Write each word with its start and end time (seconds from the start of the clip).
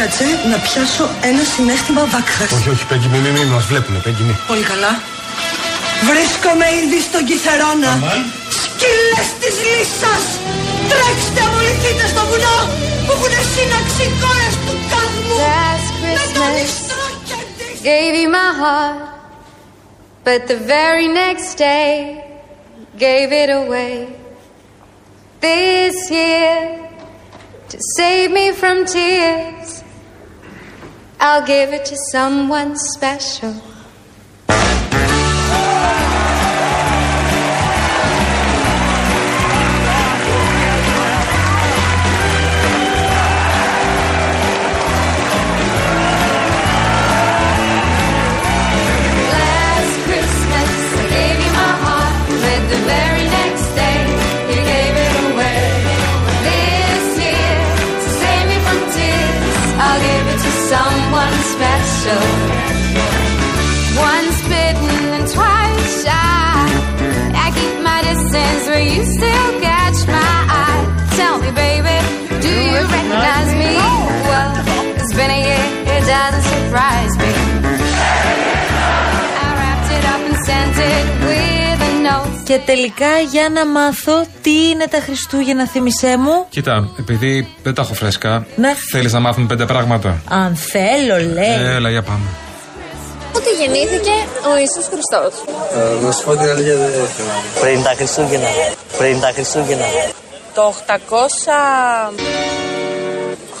Κάτσε 0.00 0.26
να 0.52 0.58
πιάσω 0.66 1.04
ένα 1.30 1.42
συνέστημα 1.52 2.02
βάκχα. 2.12 2.44
Όχι, 2.56 2.68
όχι, 2.74 2.84
Πέγγι 2.90 3.08
μου, 3.12 3.18
μη, 3.24 3.30
μη, 3.36 3.44
μας 3.44 3.64
βλέπουνε, 3.70 3.98
Πέγγι, 4.06 4.22
μη. 4.22 4.34
Πολύ 4.46 4.64
καλά. 4.72 4.92
Βρίσκομαι 6.10 6.66
ήδη 6.82 6.98
στον 7.08 7.22
Κιθερώνα. 7.28 7.92
Σκύλες 8.62 9.28
της 9.40 9.54
λύσας! 9.70 10.24
Τρέξτε, 10.90 11.40
αμολυθείτε 11.48 12.04
στο 12.12 12.22
βουνό 12.30 12.58
που 13.04 13.12
έχουν 13.16 13.34
σύναξη 13.54 14.04
κόρες 14.22 14.54
του 14.64 14.74
κάδμου. 14.90 15.36
Last 15.44 15.90
Με 16.04 16.12
τον 16.36 16.50
Christmas 16.50 16.64
ιστρό 16.64 17.06
και 17.28 17.38
τη 17.58 17.66
gave 17.88 18.14
you 18.20 18.28
my 18.38 18.50
heart, 18.62 18.98
but 20.26 20.40
the 20.52 20.58
very 20.74 21.08
next 21.22 21.50
day 21.70 21.92
gave 23.04 23.28
it 23.42 23.50
away. 23.62 23.94
This 25.46 25.96
year, 26.18 26.54
to 27.70 27.76
save 27.96 28.28
me 28.38 28.46
from 28.60 28.76
tears, 28.94 29.68
I'll 31.22 31.46
give 31.46 31.74
it 31.74 31.84
to 31.84 31.96
someone 32.12 32.76
special. 32.76 33.69
Year, 76.10 76.24
it 76.28 76.32
doesn't 76.32 76.46
surprise 76.54 77.12
me. 77.22 77.30
I 79.44 79.48
wrapped 79.58 79.90
it 79.96 80.04
up 80.12 80.22
and 80.28 80.38
sent 80.48 80.74
it 80.92 81.06
with 81.26 81.80
a 81.88 81.92
note. 82.08 82.44
Και 82.44 82.60
τελικά 82.66 83.18
για 83.30 83.48
να 83.54 83.66
μάθω 83.66 84.24
τι 84.42 84.68
είναι 84.68 84.86
τα 84.86 85.00
Χριστούγεννα, 85.00 85.66
θύμισέ 85.66 86.16
μου. 86.18 86.46
Κοίτα, 86.48 86.88
επειδή 86.98 87.48
δεν 87.62 87.74
τα 87.74 87.82
έχω 87.82 87.94
φρέσκα, 87.94 88.46
Ναι. 88.56 88.72
θέλεις 88.90 89.12
να 89.12 89.20
μάθουμε 89.20 89.46
πέντε 89.46 89.64
πράγματα. 89.66 90.22
Αν 90.28 90.56
θέλω, 90.56 91.16
λέει. 91.32 91.74
Έλα, 91.76 91.90
για 91.90 92.02
πάμε. 92.02 92.24
Πότε 93.32 93.50
γεννήθηκε 93.60 94.14
ο 94.52 94.56
Ιησούς 94.58 94.86
Χριστός. 94.92 95.32
Ε, 96.00 96.04
να 96.04 96.12
σου 96.12 96.24
πω 96.24 96.32
την 96.36 96.48
αλήθεια 96.48 96.76
δεν 96.76 96.90
θυμάμαι. 97.16 97.42
Πριν 97.60 97.82
τα 97.82 97.92
Χριστούγεννα. 97.96 98.46
Πριν 98.98 99.20
τα 99.20 99.30
Χριστούγεννα. 99.34 99.84
Το 100.54 100.74
800... 100.86 102.12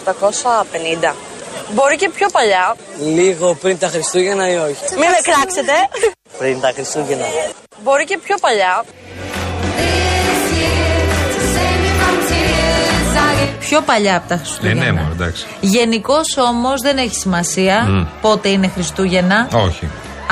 850. 0.04 1.14
Μπορεί 1.74 1.96
και 1.96 2.08
πιο 2.08 2.28
παλιά. 2.32 2.76
Λίγο 3.14 3.54
πριν 3.54 3.78
τα 3.78 3.88
Χριστούγεννα 3.88 4.48
ή 4.50 4.56
όχι. 4.56 4.82
Μην 4.98 5.08
με 5.08 5.18
κράξετε. 5.32 5.72
Πριν 6.38 6.60
τα 6.60 6.70
Χριστούγεννα. 6.74 7.24
Μπορεί 7.82 8.04
και 8.04 8.18
πιο 8.18 8.36
παλιά. 8.40 8.84
This 8.84 10.44
year, 10.58 11.06
to 11.34 11.40
save 11.54 11.80
me 11.84 11.90
from 12.00 12.16
tears, 12.28 13.16
I'll 13.16 13.36
give 13.40 13.60
Πιο 13.60 13.80
παλιά 13.80 14.16
από 14.16 14.28
τα 14.28 14.34
Ε, 14.34 14.36
ναι, 14.38 14.44
Χριστούγεννα. 14.44 14.92
μόνο, 14.92 15.12
εντάξει. 15.12 15.46
Γενικώς 15.60 16.36
όμως 16.36 16.80
δεν 16.80 16.98
έχει 16.98 17.14
σημασία 17.14 18.06
πότε 18.20 18.48
είναι 18.48 18.68
Χριστούγεννα. 18.74 19.48
Όχι. 19.54 19.88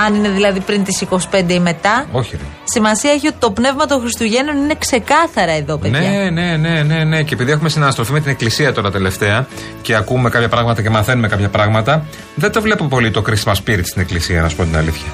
Αν 0.07 0.15
είναι 0.15 0.29
δηλαδή 0.29 0.61
πριν 0.61 0.85
τις 0.85 1.05
25 1.11 1.17
ή 1.49 1.59
μετά. 1.59 2.07
Όχι, 2.13 2.37
ρε. 2.37 2.43
Σημασία 2.65 3.13
έχει 3.13 3.27
ότι 3.27 3.37
το 3.39 3.51
πνεύμα 3.51 3.87
των 3.87 4.01
Χριστουγέννων 4.01 4.57
είναι 4.57 4.75
ξεκάθαρα 4.79 5.53
εδώ, 5.53 5.77
παιδιά. 5.79 6.01
Ναι, 6.01 6.31
ναι, 6.31 6.57
ναι, 6.57 6.83
ναι, 6.83 7.05
ναι. 7.05 7.23
Και 7.23 7.35
επειδή 7.35 7.51
έχουμε 7.51 7.69
συναναστροφή 7.69 8.13
με 8.13 8.21
την 8.21 8.31
Εκκλησία 8.31 8.73
τώρα 8.73 8.91
τελευταία 8.91 9.47
και 9.83 9.95
ακούμε 9.95 10.31
κάποια 10.31 10.49
πράγματα 10.49 10.83
και 10.83 10.91
μαθαίνουμε 10.91 11.29
κάποια 11.29 11.49
πράγματα, 11.49 12.05
δεν 12.35 12.53
το 12.53 12.61
βλέπω 12.61 12.85
πολύ 12.85 13.11
το 13.11 13.23
Christmas 13.27 13.55
spirit 13.55 13.85
στην 13.85 14.01
Εκκλησία, 14.03 14.43
να 14.43 14.49
σου 14.49 14.57
πω 14.57 14.63
την 14.63 14.77
αλήθεια. 14.77 15.11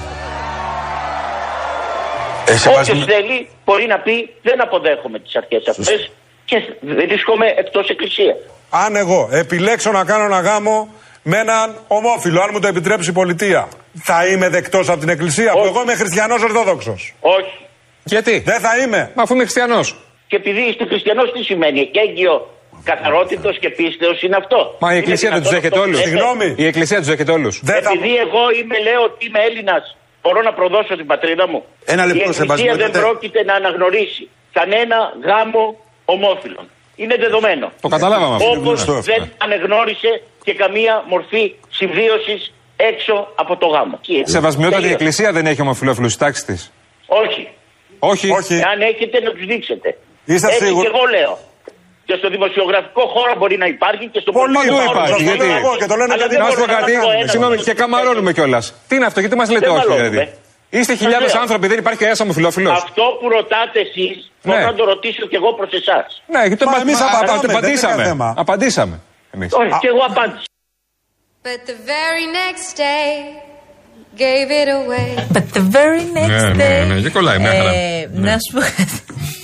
Όποιος 2.79 3.05
θέλει 3.05 3.49
μπορεί 3.65 3.87
να 3.87 3.97
πει 3.99 4.29
δεν 4.41 4.61
αποδέχομαι 4.61 5.19
τις 5.19 5.35
αρχές 5.35 5.67
αυτές 5.67 6.11
και 6.45 6.55
βρίσκομαι 6.81 7.45
εκτός 7.57 7.89
εκκλησίας. 7.89 8.35
Αν 8.69 8.95
εγώ 8.95 9.29
επιλέξω 9.31 9.91
να 9.91 10.03
κάνω 10.03 10.23
ένα 10.23 10.39
γάμο 10.39 10.89
με 11.31 11.37
έναν 11.45 11.67
ομόφυλο, 11.97 12.39
αν 12.41 12.49
μου 12.53 12.59
το 12.59 12.67
επιτρέψει 12.67 13.09
η 13.09 13.13
πολιτεία, 13.21 13.61
θα 14.09 14.17
είμαι 14.27 14.47
δεκτός 14.49 14.89
από 14.89 14.99
την 14.99 15.09
Εκκλησία, 15.09 15.51
που 15.51 15.59
Όχι. 15.59 15.67
εγώ 15.67 15.81
είμαι 15.81 15.95
χριστιανός 15.95 16.41
Ορθόδοξος. 16.47 17.01
Όχι. 17.37 17.57
Γιατί; 18.03 18.39
Δεν 18.39 18.59
θα 18.65 18.71
είμαι. 18.81 19.01
Μα 19.15 19.21
αφού 19.23 19.33
είμαι 19.33 19.43
χριστιανός. 19.43 19.87
Και 20.27 20.35
επειδή 20.35 20.61
είστε 20.69 20.85
χριστιανός, 20.91 21.31
τι 21.33 21.41
σημαίνει; 21.43 21.81
Έγκυο 22.05 22.33
καθαρότητος 22.91 23.59
και 23.59 23.69
πίστεως 23.69 24.17
είναι 24.25 24.37
αυτό. 24.43 24.59
Μα 24.79 24.87
η 24.87 24.91
Είναι 24.91 24.99
Εκκλησία 25.03 25.29
δεν 25.29 25.41
τους 25.41 25.49
δυνατόν 25.49 25.61
δέχεται 25.61 25.79
αυτό; 25.79 25.87
όλους. 25.87 25.99
Ε, 25.99 26.03
Συγγνώμη. 26.07 26.47
Η 26.63 26.65
Εκκλησία 26.71 26.97
τους 27.01 27.07
δέχεται 27.11 27.31
όλους. 27.37 27.55
Δεν 27.69 27.79
θα... 27.83 27.89
Επειδή 27.95 28.13
εγώ 28.25 28.43
είμαι, 28.59 28.77
λέω 28.87 29.01
ότι 29.09 29.19
είμαι 29.27 29.39
Έλληνας, 29.49 29.83
μπορώ 30.21 30.39
να 30.49 30.53
προδώσω 30.59 30.93
την 31.01 31.07
πατρίδα 31.11 31.45
μου. 31.51 31.59
Ένα 31.93 32.03
λεπτό, 32.05 32.17
Η 32.17 32.21
Εκκλησία 32.21 32.41
Σεβασμιότατε. 32.43 32.83
δεν 32.91 33.01
πρόκειται 33.01 33.39
να 33.49 33.53
αναγνωρίσει 33.61 34.23
κανένα 34.57 34.97
γάμο 35.29 35.63
ομόφυλων. 36.15 36.65
Είναι 37.01 37.15
δεδομένο. 37.25 37.71
Το 37.81 37.87
καταλάβαμε 37.87 38.35
αυτό. 38.35 38.49
Όπω 38.49 38.59
γνωστό 38.59 38.91
αυτό. 38.91 39.11
δεν 39.11 39.21
ανεγνώρισε 39.45 40.11
και 40.45 40.53
καμία 40.53 40.93
μορφή 41.13 41.43
συμβίωσης 41.79 42.41
έξω 42.91 43.15
από 43.35 43.53
το 43.61 43.67
γάμο. 43.73 43.99
Σεβασμιότατη 44.35 44.81
η 44.81 44.81
Τελείωσε. 44.81 44.93
Εκκλησία 44.97 45.29
δεν 45.37 45.45
έχει 45.51 45.61
ομοφυλόφιλους 45.61 46.11
στη 46.13 46.19
τάξη 46.23 46.45
της. 46.45 46.71
Όχι. 47.23 47.43
Όχι. 47.99 48.27
Όχι. 48.39 48.55
Αν 48.71 48.77
έχετε 48.91 49.17
να 49.25 49.31
τους 49.35 49.45
δείξετε. 49.51 49.89
Είστε 50.25 50.47
Έτσι 50.47 50.65
σίγουροι; 50.65 50.85
και 50.87 50.91
εγώ 50.95 51.05
λέω. 51.15 51.33
Και 52.07 52.15
στο 52.21 52.29
δημοσιογραφικό 52.35 53.03
χώρο 53.15 53.33
μπορεί 53.39 53.57
να 53.63 53.67
υπάρχει 53.75 54.05
και 54.13 54.19
στο 54.23 54.31
Πολύ 54.31 54.53
πολιτικό 54.53 54.75
Παντού 54.75 54.87
χώρο 54.87 54.91
υπάρχει, 54.95 55.11
μπορεί 55.11 55.23
να 55.23 55.29
γιατί- 55.29 55.45
υπάρχει. 55.49 55.65
Εγώ 55.65 55.71
και 55.81 55.87
το 55.91 55.95
λένε 55.99 56.11
Αλλά 56.13 56.21
γιατί 56.21 56.35
δεν 56.35 56.43
Να 56.45 56.49
σου 56.51 56.57
πω 56.59 56.65
μπορώ 56.65 56.77
κάτι. 56.79 56.91
πω 57.05 57.11
ένα. 57.19 57.27
Συγγνώμη, 57.33 57.55
και 57.67 57.73
καμαρώνουμε 57.81 58.31
κιόλας. 58.37 58.65
Τι 58.87 58.93
είναι 58.97 59.07
αυτό, 59.09 59.19
γιατί 59.23 59.35
μας 59.41 59.49
λέτε 59.53 59.65
Δεν 59.67 59.75
όχι 59.77 59.87
μαλώνουμε. 59.87 60.09
δηλαδή; 60.09 60.29
Είστε 60.79 60.93
Σας 60.93 61.01
χιλιάδες 61.01 61.33
λέω. 61.33 61.41
άνθρωποι, 61.41 61.67
δεν 61.67 61.77
υπάρχει 61.77 61.99
κανένας 61.99 62.19
ομοφυλόφιλο. 62.25 62.71
Αυτό 62.71 63.03
που 63.19 63.25
ρωτάτε 63.29 63.79
εσείς, 63.87 64.31
μπορώ 64.43 64.57
Ναι. 64.59 64.65
να 64.65 64.73
το 64.79 64.83
ρωτήσω 64.91 65.23
και 65.31 65.35
εγώ 65.41 65.49
προς 65.59 65.71
εσάς. 65.79 66.07
Ναι, 66.33 66.39
γιατί 66.49 66.63
το 66.63 66.69
Μα 66.69 66.77
εμείς 66.85 67.01
απαντάμε, 67.01 67.39
δεν 67.41 67.49
είναι 67.49 67.57
απαντήσαμε. 67.57 68.03
θέμα. 68.03 68.27
Απαντήσαμε. 68.37 68.95
Εμείς. 69.35 69.49
Όχι, 69.53 69.69
και 69.83 69.87
εγώ 69.93 70.03
απάντησα. 70.11 70.43
But 71.47 71.59
the 71.71 71.77
very 71.93 72.25
next 72.41 72.67
day, 72.87 73.11
gave 74.23 74.49
it 74.61 74.69
away. 74.79 75.09
But 75.35 75.45
the 75.57 75.63
very 75.77 76.03
next 76.19 76.29
Ναι, 76.29 76.53
ναι, 76.61 76.81
day. 76.83 76.87
ναι, 76.93 76.99
και 77.01 77.09
κολλάει, 77.09 77.39
μια 77.39 77.51
χαρά. 77.51 77.71
Ε, 77.73 78.09
Ναι. 78.13 78.29
Να 78.31 78.37
σου 78.43 78.51
πω 78.53 78.59
κάτι. 78.77 78.97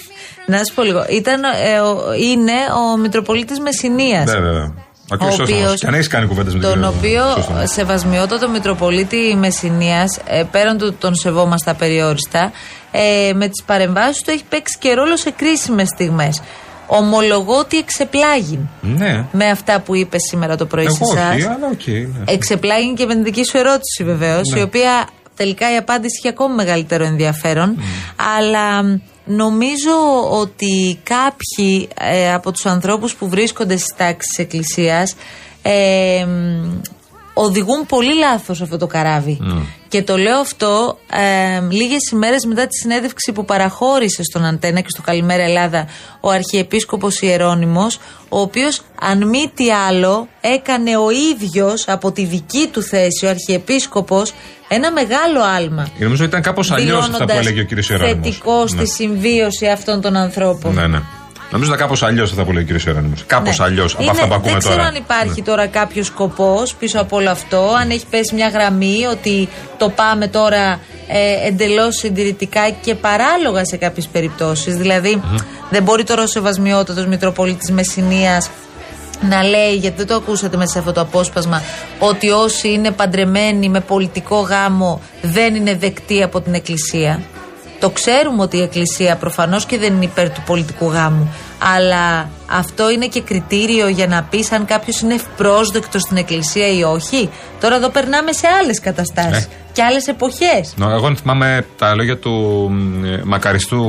Να 0.51 0.57
σου 0.57 0.73
πω 0.75 0.81
λίγο. 0.83 1.05
Ήταν, 1.09 1.41
ε, 1.43 1.79
ο- 1.79 2.13
είναι 2.13 2.53
ο 2.83 2.97
Μητροπολίτης 2.97 3.59
Μεσσηνίας. 3.59 4.25
Ναι, 4.33 4.39
βέβαια. 4.39 4.73
Ο 5.11 5.13
Ακούω 5.13 5.31
σωστά. 5.31 5.55
οποίος- 5.55 5.79
Και 5.79 5.87
αν 5.87 5.93
έχεις 5.93 6.07
κάνει 6.07 6.25
κουβέντες 6.27 6.53
με 6.53 6.59
την 6.59 6.69
τον 6.69 6.77
κυρία 6.77 6.87
οποίο 6.97 7.23
Σωστά. 7.43 7.67
σεβασμιότατο 7.67 8.49
Μητροπολίτη 8.49 9.35
Μεσσηνίας 9.39 10.19
ε, 10.25 10.43
πέραν 10.51 10.77
του 10.77 10.93
τον 10.93 11.15
σεβόμαστε 11.15 11.71
απεριόριστα 11.71 12.51
ε, 12.91 13.33
με 13.33 13.47
τις 13.47 13.63
παρεμβάσεις 13.63 14.21
του 14.21 14.29
έχει 14.31 14.43
παίξει 14.49 14.77
και 14.79 14.93
ρόλο 14.93 15.17
σε 15.17 15.31
κρίσιμες 15.31 15.87
στιγμές 15.87 16.41
ομολογώ 16.87 17.57
ότι 17.57 17.77
εξεπλάγην 17.77 18.59
Ναι. 18.81 19.25
με 19.31 19.49
αυτά 19.49 19.79
που 19.79 19.95
είπε 19.95 20.17
σήμερα 20.29 20.55
το 20.57 20.65
πρωί 20.65 20.89
σε 20.89 20.97
Εγώ 21.01 21.13
εσάς. 21.17 21.33
όχι, 21.35 21.43
αλλά 21.43 21.67
οκ. 21.71 21.87
ναι. 21.87 22.33
Εξεπλάγην 22.33 22.93
και 22.93 23.05
με 23.05 23.13
την 23.13 23.23
δική 23.23 23.43
σου 23.45 23.57
ερώτηση 23.57 24.03
βεβαίως, 24.03 24.47
Ναι. 24.53 24.59
η 24.59 24.61
οποία 24.63 25.07
τελικά 25.35 25.73
η 25.73 25.77
απάντηση 25.77 26.17
είχε 26.19 26.29
ακόμη 26.29 26.55
μεγαλύτερο 26.55 27.03
ενδιαφέρον. 27.05 27.77
Αλλά 28.37 28.83
μ, 28.83 28.95
νομίζω 29.25 30.29
ότι 30.31 30.99
κάποιοι 31.03 31.89
ε, 31.99 32.33
από 32.33 32.51
τους 32.51 32.65
ανθρώπους 32.65 33.15
που 33.15 33.29
βρίσκονται 33.29 33.77
στις 33.77 33.95
τάξεις 33.97 34.29
της 34.35 34.37
Εκκλησίας 34.45 35.15
ε, 35.61 36.25
μ, 36.25 36.79
οδηγούν 37.33 37.85
πολύ 37.85 38.15
λάθος 38.15 38.61
αυτό 38.61 38.77
το 38.77 38.87
καράβι. 38.87 39.39
Και 39.87 40.03
το 40.03 40.17
λέω 40.17 40.39
αυτό 40.39 40.97
ε, 41.11 41.59
λίγες 41.69 42.11
ημέρες 42.11 42.45
μετά 42.45 42.67
τη 42.67 42.77
συνέντευξη 42.77 43.31
που 43.31 43.45
παραχώρησε 43.45 44.23
στον 44.23 44.45
Αντένα 44.45 44.79
και 44.79 44.89
στο 44.89 45.01
Καλημέρα 45.01 45.43
Ελλάδα 45.43 45.87
ο 46.19 46.29
Αρχιεπίσκοπος 46.29 47.21
Ιερώνυμος, 47.21 47.99
ο 48.29 48.39
οποίος 48.39 48.81
αν 49.01 49.27
μη 49.27 49.51
τι 49.53 49.71
άλλο 49.71 50.27
έκανε 50.41 50.97
ο 50.97 51.09
ίδιος 51.31 51.87
από 51.87 52.11
τη 52.11 52.25
δική 52.25 52.69
του 52.71 52.81
θέση 52.81 53.25
ο 53.25 53.29
Αρχιεπίσκοπος 53.29 54.33
ένα 54.67 54.91
μεγάλο 54.91 55.41
άλμα. 55.57 55.87
Και 55.97 56.03
νομίζω 56.03 56.23
ήταν 56.23 56.41
κάπως 56.41 56.71
αλλιώς 56.71 56.99
αυτά 56.99 57.09
που 57.09 57.13
δηλώνοντας 57.13 57.45
έλεγε 57.45 57.61
ο 57.61 57.65
κ. 57.65 57.89
Ιερόνιμος. 57.89 58.23
θετικό 58.23 58.67
στη 58.67 58.87
συμβίωση 58.87 59.67
αυτών 59.67 60.01
των 60.01 60.15
ανθρώπων. 60.15 60.73
Ναι, 60.73 60.87
ναι. 60.87 61.01
Νομίζω 61.51 61.69
ήταν 61.73 61.81
κάπως 61.85 62.03
αλλιώς 62.03 62.31
αυτά 62.31 62.43
που 62.43 62.51
λέει 62.51 62.63
ο 62.63 62.65
κ. 62.77 62.85
Ιερόνιμο. 62.85 63.13
Κάπως 63.27 63.59
Ναι. 63.59 63.65
αλλιώς 63.65 63.93
από 63.93 64.01
Είναι- 64.03 64.11
αυτά 64.11 64.27
που 64.27 64.33
ακούμε 64.33 64.51
δεν 64.51 64.59
ξέρω 64.59 64.75
τώρα. 64.75 64.87
αν 64.87 64.95
υπάρχει 64.95 65.41
τώρα 65.41 65.67
κάποιος 65.67 66.05
σκοπός 66.05 66.73
πίσω 66.75 66.99
από 67.01 67.15
όλο 67.17 67.29
αυτό, 67.29 67.73
αν 67.81 67.89
έχει 67.89 68.05
πέσει 68.09 68.35
μια 68.35 68.47
γραμμή 68.49 69.05
ότι 69.11 69.49
το 69.77 69.89
πάμε 69.89 70.27
τώρα 70.27 70.79
ε, 71.07 71.47
εντελώς 71.47 71.95
συντηρητικά 71.95 72.69
και 72.69 72.95
παράλογα 72.95 73.65
σε 73.65 73.77
κάποιες 73.77 74.07
περιπτώσεις. 74.07 74.75
Δηλαδή, 74.75 75.21
δεν 75.69 75.83
μπορεί 75.83 76.03
τώρα 76.03 76.23
ο 76.23 76.27
Σεβασμιότατος 76.27 77.05
Μητροπολίτης 77.05 77.71
Μεσσηνίας 77.71 78.49
να 79.29 79.43
λέει, 79.43 79.75
γιατί 79.75 79.97
δεν 79.97 80.07
το 80.07 80.15
ακούσατε 80.15 80.57
μέσα 80.57 80.71
σε 80.71 80.79
αυτό 80.79 80.91
το 80.91 81.01
απόσπασμα, 81.01 81.61
ότι 81.99 82.29
όσοι 82.29 82.71
είναι 82.71 82.91
παντρεμένοι 82.91 83.69
με 83.69 83.79
πολιτικό 83.79 84.39
γάμο 84.39 85.01
δεν 85.21 85.55
είναι 85.55 85.75
δεκτοί 85.75 86.23
από 86.23 86.41
την 86.41 86.53
Εκκλησία. 86.53 87.21
Το 87.81 87.89
ξέρουμε 87.89 88.41
ότι 88.41 88.57
η 88.57 88.61
Εκκλησία 88.61 89.15
προφανώς 89.15 89.65
και 89.65 89.77
δεν 89.77 89.93
είναι 89.93 90.05
υπέρ 90.05 90.29
του 90.29 90.41
πολιτικού 90.45 90.89
γάμου. 90.91 91.33
Αλλά 91.75 92.29
αυτό 92.51 92.89
είναι 92.91 93.07
και 93.07 93.21
κριτήριο 93.21 93.87
για 93.87 94.07
να 94.07 94.23
πεις 94.23 94.51
αν 94.51 94.65
κάποιος 94.65 94.99
είναι 94.99 95.13
ευπρόσδεκτος 95.13 96.01
στην 96.01 96.17
Εκκλησία 96.17 96.67
ή 96.67 96.83
όχι. 96.83 97.29
Τώρα 97.59 97.75
εδώ 97.75 97.89
περνάμε 97.89 98.31
σε 98.31 98.47
άλλες 98.61 98.79
καταστάσεις 98.79 99.47
Ναι. 99.47 99.53
και 99.71 99.83
άλλες 99.83 100.07
εποχές. 100.07 100.73
Νο, 100.75 100.89
Εγώ 100.89 101.15
θυμάμαι 101.15 101.65
τα 101.77 101.95
λόγια 101.95 102.17
του 102.17 102.31
μ, 102.71 103.05
ε, 103.05 103.21
μακαριστού 103.25 103.85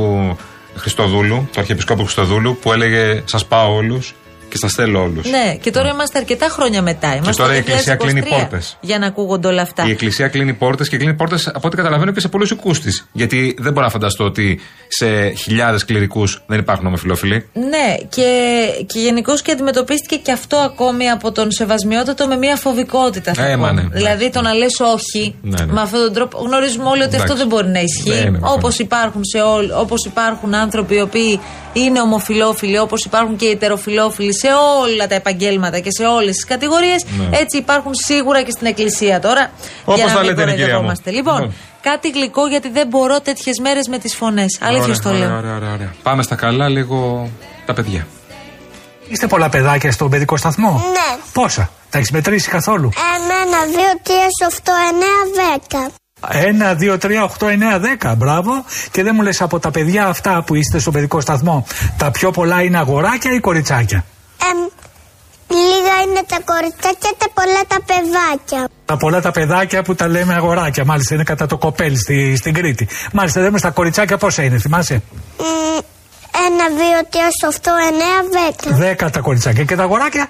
Χριστοδούλου, 0.76 1.48
του 1.52 1.60
Αρχιεπισκόπου 1.60 2.02
Χριστοδούλου, 2.02 2.56
που 2.62 2.72
έλεγε 2.72 3.22
Σας 3.24 3.46
πάω 3.46 3.74
όλους 3.74 4.14
και 4.52 4.58
σα 4.66 4.68
θέλω 4.68 5.02
όλους. 5.02 5.30
Ναι, 5.30 5.56
και 5.60 5.70
τώρα 5.70 5.88
είμαστε 5.88 6.18
αρκετά 6.18 6.48
χρόνια 6.48 6.82
μετά. 6.82 7.16
Είμαστε 7.16 7.42
τώρα 7.42 7.48
το 7.48 7.54
η 7.54 7.58
Εκκλησία 7.58 7.94
κλείνει 7.94 8.22
2023 8.24 8.28
πόρτες. 8.38 8.76
Για 8.80 8.98
να 8.98 9.06
ακούγονται 9.06 9.48
όλα 9.48 9.62
αυτά. 9.62 9.86
Η 9.86 9.90
Εκκλησία 9.90 10.28
κλείνει 10.28 10.52
πόρτες 10.54 10.88
και 10.88 10.96
κλείνει 10.96 11.14
πόρτες 11.14 11.46
από 11.48 11.66
ό,τι 11.66 11.76
καταλαβαίνω 11.76 12.12
και 12.12 12.20
σε 12.20 12.28
πολλούς 12.28 12.50
οικούς 12.50 12.80
της. 12.80 13.06
Γιατί 13.12 13.56
δεν 13.58 13.72
μπορώ 13.72 13.84
να 13.84 13.90
φανταστώ 13.92 14.24
ότι 14.24 14.60
σε 14.88 15.28
χιλιάδες 15.30 15.84
κληρικούς 15.84 16.42
δεν 16.46 16.58
υπάρχουν 16.58 16.86
ομοφυλόφιλοι. 16.86 17.48
Ναι, 17.52 17.96
και, 18.08 18.62
και 18.86 18.98
γενικώς 18.98 19.42
και 19.42 19.50
αντιμετωπίστηκε 19.52 20.16
και 20.16 20.32
αυτό 20.32 20.56
ακόμη 20.56 21.10
από 21.10 21.32
τον 21.32 21.50
Σεβασμιότατο 21.50 22.26
με 22.26 22.36
μια 22.36 22.56
φοβικότητα. 22.56 23.32
Θα 23.34 23.44
Ε, 23.46 23.54
πω. 23.54 23.60
μα 23.60 23.72
ναι. 23.72 23.82
Δηλαδή 23.92 24.30
το 24.30 24.40
να 24.40 24.54
λες 24.54 24.80
όχι 24.80 25.34
Ναι, 25.42 25.64
ναι. 25.64 25.72
με 25.72 25.80
αυτόν 25.80 26.00
τον 26.00 26.12
τρόπο. 26.12 26.38
Γνωρίζουμε 26.38 26.84
όλοι 26.88 27.02
ότι 27.02 27.16
αυτό 27.16 27.32
Εντάξει. 27.32 27.36
δεν 27.36 27.46
μπορεί 27.46 27.66
να 27.66 27.72
Δεν 27.72 27.84
ισχύει. 27.84 28.26
είναι, 28.26 28.36
Όπως 28.36 28.42
προφανώς. 28.50 28.78
υπάρχουν, 28.78 29.24
σε 29.24 29.38
όλ, 29.40 29.70
όπως 29.80 30.04
υπάρχουν 30.06 30.54
άνθρωποι 30.54 30.94
οι 30.94 31.00
οποίοι 31.00 31.40
είναι 31.72 32.00
ομοφυλόφιλοι, 32.00 32.78
όπως 32.78 33.04
υπάρχουν 33.04 33.36
και 33.36 33.46
ετεροφιλόφιλοι 33.46 34.30
σε 34.42 34.48
όλα 34.82 35.06
τα 35.06 35.14
επαγγέλματα 35.14 35.78
και 35.78 35.90
σε 35.98 36.04
όλες 36.04 36.34
τις 36.34 36.44
κατηγορίες. 36.44 37.04
Ναι. 37.04 37.36
Έτσι 37.42 37.56
υπάρχουν 37.64 37.92
σίγουρα 38.06 38.42
και 38.42 38.50
στην 38.50 38.66
Εκκλησία 38.66 39.20
τώρα. 39.20 39.50
Όπως 39.84 39.96
για 40.00 40.06
να 40.06 40.12
τα 40.12 40.18
μην 40.20 40.28
λέτε, 40.28 40.44
ρε, 40.44 40.50
κυρία 40.50 40.64
μου. 40.64 40.70
κοροϊδευόμαστε. 40.70 41.10
Λοιπόν, 41.10 41.34
Λοιπόν. 41.34 41.54
κάτι 41.88 42.10
γλυκό 42.10 42.46
γιατί 42.46 42.68
δεν 42.78 42.86
μπορώ 42.86 43.20
τέτοιες 43.20 43.58
μέρες 43.58 43.86
με 43.88 43.98
τις 43.98 44.14
φωνές. 44.14 44.58
Αλήθεια 44.68 44.94
το 45.02 45.08
ωραία, 45.08 45.20
λέω. 45.20 45.36
ωραία, 45.36 45.54
ωραία, 45.56 45.72
ωραία. 45.72 45.90
Πάμε 46.02 46.22
στα 46.22 46.34
καλά, 46.34 46.68
λίγο 46.68 47.30
τα 47.66 47.72
παιδιά. 47.74 48.06
Είστε 49.08 49.26
πολλά 49.26 49.48
παιδάκια 49.48 49.92
στον 49.92 50.10
παιδικό 50.10 50.36
σταθμό; 50.36 50.70
Ναι. 50.92 51.20
Πόσα, 51.32 51.70
τα 51.90 51.98
έχεις 51.98 52.10
μετρήσει 52.10 52.48
καθόλου; 52.50 52.88
Εμένα, 53.14 53.64
δύο, 53.64 53.92
τρία, 54.02 54.46
οχτώ, 54.46 54.72
εννέα, 54.90 55.50
δέκα. 55.50 55.90
Ένα, 56.28 56.74
δύο, 56.74 56.98
τρία, 56.98 57.22
οχτώ, 57.24 57.46
εννέα, 57.46 57.78
δέκα. 57.78 58.14
Μπράβο. 58.14 58.64
Και 58.90 59.02
δεν 59.02 59.12
μου 59.14 59.22
λες 59.22 59.40
από 59.42 59.58
τα 59.58 59.70
παιδιά 59.70 60.06
αυτά 60.06 60.42
που 60.46 60.54
είστε 60.54 60.78
στον 60.78 60.92
παιδικό 60.92 61.20
σταθμό, 61.20 61.66
τα 61.96 62.10
πιο 62.10 62.30
πολλά 62.30 62.62
είναι 62.62 62.78
αγοράκια 62.78 63.32
ή 63.32 63.40
κοριτσάκια; 63.40 64.04
Εμ, 64.48 64.58
λίγα 65.48 65.94
είναι 66.04 66.22
τα 66.26 66.38
κοριτσάκια, 66.44 67.10
τα 67.18 67.26
πολλά 67.34 67.62
τα 67.68 67.78
παιδάκια. 67.88 68.68
Τα 68.84 68.96
πολλά 68.96 69.20
τα 69.20 69.30
παιδάκια 69.30 69.82
που 69.82 69.94
τα 69.94 70.08
λέμε 70.08 70.34
αγοράκια, 70.34 70.84
μάλιστα 70.84 71.14
είναι 71.14 71.24
κατά 71.24 71.46
το 71.46 71.56
κοπέλι 71.58 71.98
στη, 71.98 72.36
στην 72.36 72.54
Κρήτη. 72.54 72.88
Μάλιστα, 73.12 73.40
δεν 73.40 73.58
στα 73.58 73.70
κοριτσάκια 73.70 74.16
πόσα 74.16 74.42
είναι, 74.42 74.58
θυμάσαι; 74.58 75.02
Μ, 75.38 75.42
ένα, 76.46 76.66
δύο, 76.80 76.98
τρία, 77.10 77.28
οχτώ, 77.48 77.72
εννέα, 77.88 78.18
δέκα. 78.42 78.76
Δέκα 78.76 79.10
τα 79.10 79.20
κοριτσάκια. 79.20 79.64
Και 79.64 79.76
τα 79.76 79.82
αγοράκια, 79.82 80.26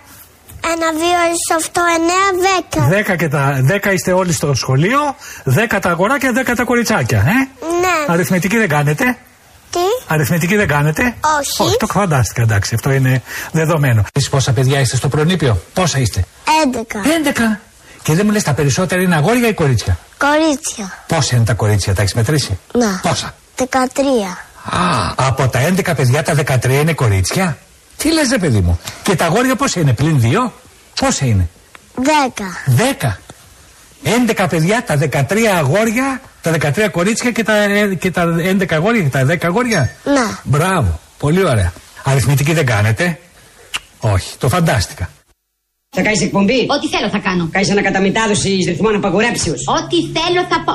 Ένα, 0.64 0.90
δύο, 0.92 1.18
οχτώ, 1.58 1.82
εννέα, 1.96 2.28
δέκα. 2.48 2.88
δέκα 2.88 3.16
και 3.16 3.28
τα. 3.28 3.60
Δέκα 3.62 3.92
είστε 3.92 4.12
όλοι 4.12 4.32
στο 4.32 4.54
σχολείο, 4.54 4.98
δέκα 5.44 5.78
τα 5.80 5.90
αγοράκια, 5.90 6.32
δέκα 6.32 6.54
τα 6.54 6.64
κοριτσάκια, 6.64 7.18
ε; 7.18 7.48
Ναι. 7.80 8.12
Αριθμητική 8.12 8.58
δεν 8.58 8.68
κάνετε. 8.68 9.16
Τι, 10.12 10.18
Αριθμητική 10.18 10.56
δεν 10.56 10.66
κάνετε; 10.66 11.02
όχι. 11.38 11.62
Όχι, 11.62 11.76
το 11.76 11.86
φαντάστηκα, 11.86 12.42
εντάξει, 12.42 12.74
αυτό 12.74 12.90
είναι 12.90 13.22
δεδομένο. 13.52 14.04
Εσείς 14.12 14.28
πόσα 14.28 14.52
παιδιά 14.52 14.80
είστε 14.80 14.96
στο 14.96 15.08
προνήπιο, 15.08 15.62
πόσα 15.72 15.98
είστε; 15.98 16.24
Έντεκα. 16.64 17.00
11. 17.54 17.60
Και 18.02 18.14
δεν 18.14 18.26
μου 18.26 18.32
λες 18.32 18.42
τα 18.42 18.52
περισσότερα 18.52 19.02
είναι 19.02 19.14
αγόρια 19.14 19.48
ή 19.48 19.54
κορίτσια; 19.54 19.98
Κορίτσια. 20.18 20.98
Πόσα 21.06 21.36
είναι 21.36 21.44
τα 21.44 21.54
κορίτσια, 21.54 21.94
τα 21.94 22.02
έχεις 22.02 22.14
μετρήσει; 22.14 22.58
Να. 22.72 23.00
Πόσα; 23.02 23.34
Δεκατρία. 23.56 24.38
Α, 24.64 25.12
από 25.16 25.48
τα 25.48 25.60
11 25.60 25.94
παιδιά 25.96 26.22
τα 26.22 26.34
13 26.34 26.80
είναι 26.80 26.92
κορίτσια; 26.92 27.58
Τι 27.96 28.12
λες 28.12 28.30
ρε 28.30 28.38
παιδί 28.38 28.60
μου; 28.60 28.80
Και 29.02 29.16
τα 29.16 29.24
αγόρια 29.24 29.56
πόσα 29.56 29.80
είναι, 29.80 29.92
πλην 29.92 30.20
2. 30.20 30.52
Πόσα 31.00 31.26
είναι; 31.26 31.48
Δέκα. 31.94 32.46
10. 33.02 33.18
11 34.04 34.46
παιδιά, 34.50 34.84
τα 34.86 34.96
13 34.96 35.46
αγόρια, 35.58 36.20
τα 36.40 36.50
13 36.50 36.88
κορίτσια 36.90 37.30
και 37.30 37.44
τα, 37.44 37.62
ε, 37.62 37.94
και 37.94 38.10
τα 38.10 38.34
11 38.38 38.74
αγόρια 38.74 39.02
και 39.02 39.08
τα 39.08 39.24
10 39.24 39.46
αγόρια. 39.46 39.90
Να. 40.04 40.40
Μπράβο. 40.42 41.00
Πολύ 41.18 41.44
ωραία. 41.44 41.72
Αριθμητική 42.04 42.52
δεν 42.52 42.66
κάνετε. 42.66 43.18
Όχι, 44.00 44.36
το 44.38 44.48
φαντάστηκα. 44.48 45.10
Θα 45.96 46.02
κάνεις 46.02 46.22
εκπομπή; 46.22 46.66
Ό,τι 46.68 46.88
θέλω 46.88 47.08
θα 47.08 47.18
κάνω. 47.18 47.48
Κάνεις 47.52 47.70
ανακαταμετάδοση 47.70 48.48
ρυθμών 48.66 48.94
απαγορέψεως. 48.94 49.64
Ό,τι 49.66 49.96
θέλω 49.96 50.46
θα 50.48 50.62
πω. 50.64 50.74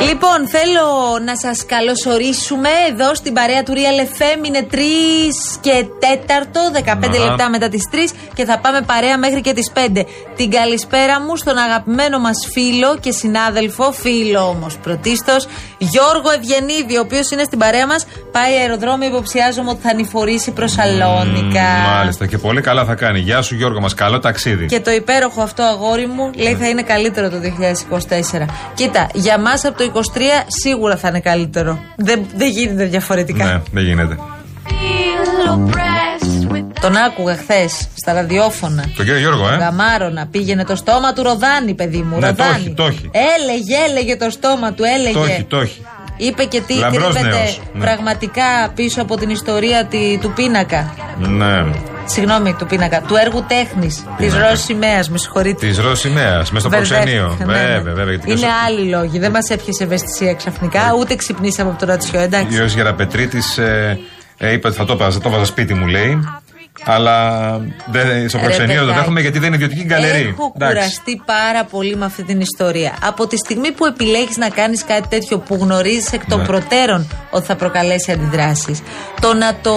Λοιπόν, 0.00 0.48
θέλω 0.48 0.86
να 1.24 1.36
σας 1.36 1.66
καλωσορίσουμε 1.66 2.68
εδώ 2.90 3.14
στην 3.14 3.32
παρέα 3.32 3.62
του 3.62 3.72
Real 3.72 4.00
FM. 4.16 4.46
Είναι 4.46 4.66
3 4.70 4.76
και 5.60 5.84
4, 6.00 6.70
15 6.72 7.18
Αχα. 7.18 7.24
λεπτά 7.24 7.48
μετά 7.50 7.68
τις 7.68 7.88
3 7.92 7.96
και 8.34 8.44
θα 8.44 8.58
πάμε 8.58 8.80
παρέα 8.82 9.18
μέχρι 9.18 9.40
και 9.40 9.52
τις 9.52 9.70
5. 9.74 10.04
Την 10.36 10.50
καλησπέρα 10.50 11.20
μου 11.20 11.36
στον 11.36 11.56
αγαπημένο 11.58 12.18
μας 12.18 12.48
φίλο 12.52 12.98
και 13.00 13.10
συνάδελφο, 13.12 13.92
φίλο 13.92 14.48
όμως 14.48 14.76
πρωτίστως, 14.78 15.46
Γιώργο 15.78 16.30
Ευγενίδη, 16.36 16.96
ο 16.96 17.00
οποίος 17.00 17.30
είναι 17.30 17.42
στην 17.44 17.58
παρέα 17.58 17.86
μας. 17.86 18.06
Πάει 18.32 18.54
αεροδρόμιο, 18.54 19.08
υποψιάζομαι 19.08 19.70
ότι 19.70 19.80
θα 19.82 19.90
ανηφορήσει 19.90 20.50
προς 20.50 20.72
Σαλόνικα. 20.72 21.68
Μάλιστα 21.96 22.26
και 22.26 22.38
πολύ 22.38 22.60
καλά 22.60 22.84
θα 22.84 22.94
κάνει. 22.94 23.18
Γεια 23.18 23.42
σου 23.42 23.54
Γιώργο 23.54 23.80
μας, 23.80 23.94
καλό 23.94 24.18
ταξίδι. 24.18 24.66
Και 24.66 24.80
το 24.80 24.90
υπέροχο 24.90 25.42
αυτό 25.42 25.62
αγόρι 25.62 26.06
μου 26.06 26.30
λέει 26.34 26.54
θα 26.54 26.68
είναι 26.68 26.82
καλύτερο 26.82 27.30
το 27.30 27.36
2024. 27.38 28.46
Κοίτα, 28.74 29.08
για 29.14 29.38
μας 29.38 29.64
από 29.64 29.76
το 29.78 29.81
23 29.94 29.98
σίγουρα 30.46 30.96
θα 30.96 31.08
είναι 31.08 31.20
καλύτερο. 31.20 31.78
Δεν, 31.96 32.24
δεν 32.36 32.50
γίνεται 32.50 32.84
διαφορετικά. 32.84 33.44
Ναι, 33.44 33.60
δεν 33.72 33.84
γίνεται. 33.84 34.16
Τον 36.80 36.96
άκουγα 36.96 37.36
χθες 37.36 37.88
στα 37.94 38.12
ραδιόφωνα. 38.12 38.82
Το 38.96 39.02
κύριο 39.04 39.18
Γιώργο, 39.18 39.48
ε. 39.48 39.56
Γαμάρωνα. 39.56 40.26
Πήγαινε 40.30 40.64
το 40.64 40.76
στόμα 40.76 41.12
του 41.12 41.22
Ροδάνη, 41.22 41.74
παιδί 41.74 41.98
μου. 42.02 42.18
Ναι, 42.18 42.20
το 42.20 42.42
Ροδάνη. 42.42 42.54
έχει, 42.64 42.70
το 42.74 42.84
έχει. 42.84 43.10
Έλεγε, 43.38 43.74
έλεγε 43.88 44.16
το 44.16 44.30
στόμα 44.30 44.72
του, 44.72 44.82
έλεγε. 44.96 45.12
Το 45.14 45.24
έχει, 45.24 45.42
το 45.44 45.56
έχει. 45.58 45.80
Είπε 46.16 46.44
και 46.44 46.60
τι 46.60 46.74
Λαμπρός 46.74 47.14
κρύβεται 47.14 47.36
νέος, 47.36 47.60
ναι. 47.72 47.80
πραγματικά 47.80 48.44
πίσω 48.74 49.02
από 49.02 49.16
την 49.16 49.30
ιστορία 49.30 49.84
τη- 49.86 50.18
του 50.20 50.32
πίνακα. 50.32 50.94
Ναι. 51.18 51.64
Συγγνώμη, 52.12 52.54
του 52.58 52.66
πίνακα. 52.66 53.00
Του 53.02 53.14
έργου 53.16 53.44
τέχνης. 53.48 53.94
Της 53.94 54.04
Πίνακα. 54.32 54.48
Ρώση 54.48 54.62
σημαία, 54.64 55.04
με 55.10 55.18
συγχωρείτε. 55.18 55.66
Της 55.66 55.78
Ρωσιμαία, 55.78 56.44
με 56.50 56.58
στο 56.60 56.68
Μπερδεύτηκα, 56.68 57.00
προξενείο. 57.00 57.36
ναι, 57.38 57.44
ναι. 57.44 57.52
Βέβαια, 57.52 57.80
βέβαια. 57.94 58.04
γιατί 58.14 58.26
και 58.26 58.32
Είναι 58.32 58.46
ο- 58.46 58.66
άλλοι 58.66 58.88
λόγοι. 58.88 59.18
Δεν 59.18 59.30
μας 59.30 59.48
έπιασε 59.50 59.84
ευαισθησία 59.84 60.34
ξαφνικά, 60.34 60.80
ούτε 60.98 61.14
ξυπνήσαμε 61.16 61.70
από 61.70 61.78
το 61.78 61.86
ρατσιό, 61.86 62.20
εντάξει. 62.20 62.60
Ο 62.60 62.64
Γεραπετρίτης 62.64 63.58
ε, 63.58 63.98
ε, 64.38 64.52
είπε 64.52 64.66
ότι 64.68 64.76
θα 64.76 64.84
το 64.84 64.92
έβαζα, 64.92 65.20
το 65.20 65.28
έβαζα 65.28 65.44
σπίτι 65.44 65.74
μου, 65.74 65.86
λέει. 65.86 66.20
Αλλά 66.84 67.50
δεν, 67.90 68.28
στο 68.28 68.38
Ρε, 68.38 68.44
προξενείο 68.44 68.74
το 68.74 68.80
παιδάκι. 68.80 68.98
δέχομαι 68.98 69.20
γιατί 69.20 69.38
δεν 69.38 69.46
είναι 69.52 69.56
ιδιωτική 69.56 69.84
γκαλερί. 69.84 70.18
Έχω 70.28 70.52
Εντάξει. 70.56 70.76
κουραστεί 70.76 71.22
πάρα 71.26 71.64
πολύ 71.64 71.96
με 71.96 72.04
αυτή 72.04 72.22
την 72.22 72.40
ιστορία. 72.40 72.92
Από 73.02 73.26
τη 73.26 73.36
στιγμή 73.36 73.70
που 73.72 73.86
επιλέγεις 73.86 74.36
να 74.36 74.48
κάνεις 74.48 74.84
κάτι 74.84 75.08
τέτοιο 75.08 75.38
που 75.38 75.58
γνωρίζεις 75.60 76.12
εκ 76.12 76.26
των 76.26 76.38
Ναι. 76.38 76.46
προτέρων 76.46 77.08
ότι 77.30 77.46
θα 77.46 77.56
προκαλέσει 77.56 78.12
αντιδράσεις, 78.12 78.82
το 79.20 79.34
να 79.34 79.54
το 79.62 79.74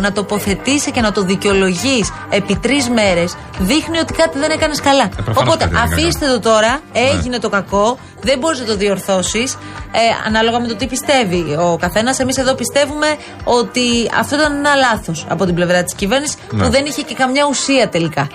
να 0.00 0.12
τοποθετήσει 0.12 0.90
και 0.90 1.00
να 1.00 1.12
το 1.12 1.22
δικαιολογείς 1.22 2.12
επί 2.30 2.56
τρεις 2.56 2.88
μέρες 2.88 3.36
δείχνει 3.58 3.98
ότι 3.98 4.12
κάτι 4.12 4.38
δεν 4.38 4.50
έκανες 4.50 4.80
καλά. 4.80 5.02
Ε, 5.04 5.08
προφανώς 5.24 5.42
Οπότε 5.42 5.58
κάτι 5.64 5.74
δεν 5.74 5.82
έκανε 5.84 6.00
αφήστε 6.02 6.26
το 6.26 6.40
τώρα, 6.40 6.80
έγινε 6.92 7.38
το 7.38 7.48
κακό, 7.48 7.98
δεν 8.20 8.38
μπορείς 8.38 8.60
να 8.60 8.66
το 8.66 8.76
διορθώσεις. 8.76 9.58
Ε, 9.92 9.98
ανάλογα 10.26 10.60
με 10.60 10.66
το 10.66 10.76
τι 10.76 10.86
πιστεύει 10.86 11.56
ο 11.58 11.76
καθένας. 11.80 12.18
Εμείς 12.18 12.36
εδώ 12.36 12.54
πιστεύουμε 12.54 13.06
ότι 13.44 13.80
αυτό 14.18 14.34
ήταν 14.36 14.54
ένα 14.54 14.74
λάθος 14.74 15.26
από 15.28 15.44
την 15.44 15.54
πλευρά 15.54 15.82
της 15.82 15.94
κυβέρνησης 15.94 16.35
Ναι. 16.50 16.64
που 16.64 16.70
δεν 16.70 16.84
είχε 16.84 17.02
και 17.02 17.14
καμιά 17.14 17.46
ουσία 17.48 17.88
τελικά. 17.88 18.28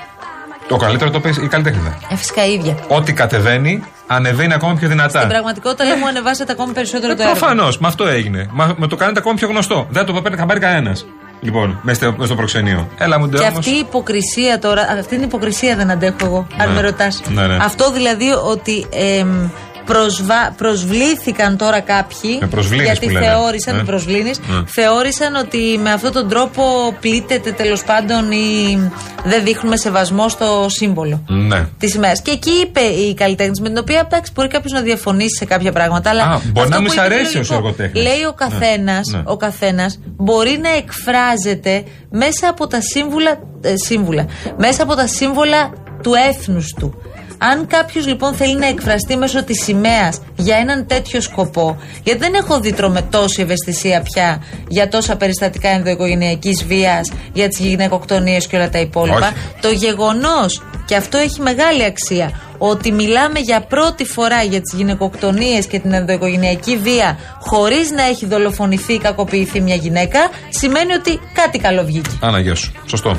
Το 0.67 0.77
καλύτερο 0.77 1.09
το 1.09 1.19
πει 1.19 1.29
η 1.43 1.47
καλλιτέχνη. 1.47 1.97
Ε, 2.09 2.15
φυσικά 2.15 2.45
η 2.45 2.53
ίδια. 2.53 2.75
Ό,τι 2.87 3.13
κατεβαίνει, 3.13 3.83
ανεβαίνει 4.07 4.53
ακόμα 4.53 4.73
πιο 4.75 4.87
δυνατά. 4.87 5.17
Στην 5.17 5.29
πραγματικότητα 5.29 5.83
λέμε 5.83 5.95
μου 5.95 6.07
ανεβάσετε 6.07 6.51
ακόμη 6.51 6.73
περισσότερο 6.73 7.15
το 7.15 7.21
έργο. 7.21 7.35
Προφανώς, 7.35 7.77
με 7.79 7.87
αυτό 7.87 8.07
έγινε. 8.07 8.49
Μα, 8.51 8.73
με 8.77 8.87
το 8.87 8.95
κάνετε 8.95 9.19
ακόμα 9.19 9.35
πιο 9.35 9.47
γνωστό. 9.47 9.87
Δεν 9.89 10.05
το 10.05 10.13
παίρνει 10.21 10.37
χαμπάρι 10.37 10.59
κανένας. 10.59 11.05
Λοιπόν, 11.41 11.79
μέσα 11.81 11.95
στο, 12.01 12.15
μες 12.17 12.27
στο 12.27 12.35
προξενείο. 12.35 12.87
Έλα 12.97 13.19
μου 13.19 13.29
Και 13.29 13.37
ντε 13.37 13.45
αυτή 13.45 13.69
η 13.69 13.77
υποκρισία 13.77 14.59
τώρα, 14.59 14.81
αυτή 14.81 15.15
την 15.15 15.23
υποκρισία 15.23 15.75
δεν 15.75 15.91
αντέχω 15.91 16.15
εγώ, 16.21 16.47
αν 16.57 16.67
Ναι. 16.69 16.75
με 16.75 16.81
ρωτάς. 16.81 17.21
Ναι, 17.27 17.47
ναι. 17.47 17.57
Αυτό 17.61 17.91
δηλαδή 17.91 18.25
ότι 18.45 18.87
εμ, 18.91 19.49
προσβα... 19.91 20.53
προσβλήθηκαν 20.57 21.57
τώρα 21.57 21.79
κάποιοι. 21.79 22.37
Με 22.41 22.47
προσβλήνεις 22.47 22.85
γιατί 22.85 23.05
που 23.05 23.11
λένε. 23.11 23.25
θεώρησαν, 23.25 23.73
Ναι. 23.75 23.79
με 23.81 23.85
προσβλήνεις, 23.87 24.39
Ναι. 24.39 24.63
θεώρησαν 24.65 25.35
ότι 25.35 25.79
με 25.83 25.91
αυτόν 25.91 26.11
τον 26.11 26.29
τρόπο 26.29 26.63
πλήττεται 26.99 27.51
τέλος 27.51 27.83
πάντων 27.83 28.31
ή 28.31 28.77
δεν 29.23 29.43
δείχνουμε 29.43 29.77
σεβασμό 29.77 30.29
στο 30.29 30.65
σύμβολο. 30.69 31.23
Ναι. 31.27 31.67
Της 31.77 31.93
ημέρας. 31.93 32.21
Και 32.21 32.31
εκεί 32.31 32.51
είπε 32.61 32.79
η 32.81 33.13
καλλιτέχνης, 33.13 33.59
με 33.59 33.67
την 33.67 33.77
οποία 33.77 33.99
εντάξει, 34.07 34.31
μπορεί 34.35 34.47
κάποιος 34.47 34.71
να 34.73 34.81
διαφωνήσει 34.81 35.35
σε 35.37 35.45
κάποια 35.45 35.71
πράγματα. 35.71 36.09
Αλλά 36.09 36.23
Α, 36.23 36.39
μπορεί 36.45 36.59
αυτό 36.59 36.69
να 36.69 36.75
που 36.75 36.81
μη 36.81 36.89
σ' 36.89 36.93
είπε 36.93 37.05
είναι 37.05 37.13
αρέσει 37.13 37.37
ως 37.37 37.49
λογικό. 37.49 37.55
εργοτέχνης. 37.55 38.03
Λέει 38.03 38.21
ο 38.23 38.35
Ναι. 38.39 38.47
καθένας, 38.49 39.07
Ναι. 39.07 39.21
ο 39.25 39.37
καθένας 39.37 39.99
μπορεί 40.17 40.59
να 40.61 40.69
εκφράζεται 40.69 41.83
μέσα 42.09 42.47
από 42.49 42.67
τα 42.67 42.81
σύμβουλα, 42.81 43.39
ε, 43.61 43.73
σύμβουλα, 43.75 44.25
μέσα 44.57 44.83
από 44.83 44.95
τα 44.95 45.07
σύμβολα 45.07 45.71
του 46.03 46.11
έθνους 46.29 46.73
του. 46.79 47.01
Αν 47.43 47.67
κάποιος 47.67 48.07
λοιπόν 48.07 48.33
θέλει 48.33 48.55
να 48.55 48.67
εκφραστεί 48.67 49.17
μέσω 49.17 49.43
της 49.43 49.63
σημαίας 49.63 50.21
για 50.35 50.57
έναν 50.57 50.87
τέτοιο 50.87 51.21
σκοπό, 51.21 51.77
γιατί 52.03 52.19
δεν 52.19 52.33
έχω 52.33 52.59
δει 52.59 52.73
τρομε 52.73 53.01
τόση 53.01 53.41
ευαισθησία 53.41 54.01
πια 54.01 54.43
για 54.67 54.87
τόσα 54.87 55.15
περιστατικά 55.15 55.69
ενδοοικογενειακής 55.69 56.65
βίας, 56.65 57.11
για 57.33 57.47
τις 57.47 57.59
γυναικοκτονίες 57.59 58.47
και 58.47 58.55
όλα 58.55 58.69
τα 58.69 58.79
υπόλοιπα. 58.79 59.17
Όχι. 59.17 59.33
Το 59.61 59.69
γεγονός, 59.69 60.63
και 60.85 60.95
αυτό 60.95 61.17
έχει 61.17 61.41
μεγάλη 61.41 61.83
αξία, 61.83 62.31
ότι 62.57 62.91
μιλάμε 62.91 63.39
για 63.39 63.61
πρώτη 63.61 64.05
φορά 64.05 64.43
για 64.43 64.61
τις 64.61 64.73
γυναικοκτονίες 64.73 65.65
και 65.65 65.79
την 65.79 65.93
ενδοοικογενειακή 65.93 66.77
βία 66.77 67.17
χωρίς 67.39 67.91
να 67.91 68.03
έχει 68.03 68.25
δολοφονηθεί 68.25 68.93
ή 68.93 68.99
κακοποιηθεί 68.99 69.61
μια 69.61 69.75
γυναίκα, 69.75 70.19
σημαίνει 70.49 70.93
ότι 70.93 71.19
κάτι 71.33 71.59
καλό 71.59 71.83
βγήκε. 71.83 72.09
Άνα, 72.21 72.39
γεια 72.39 72.55
σου. 72.55 72.71
Σωστό. 72.85 73.17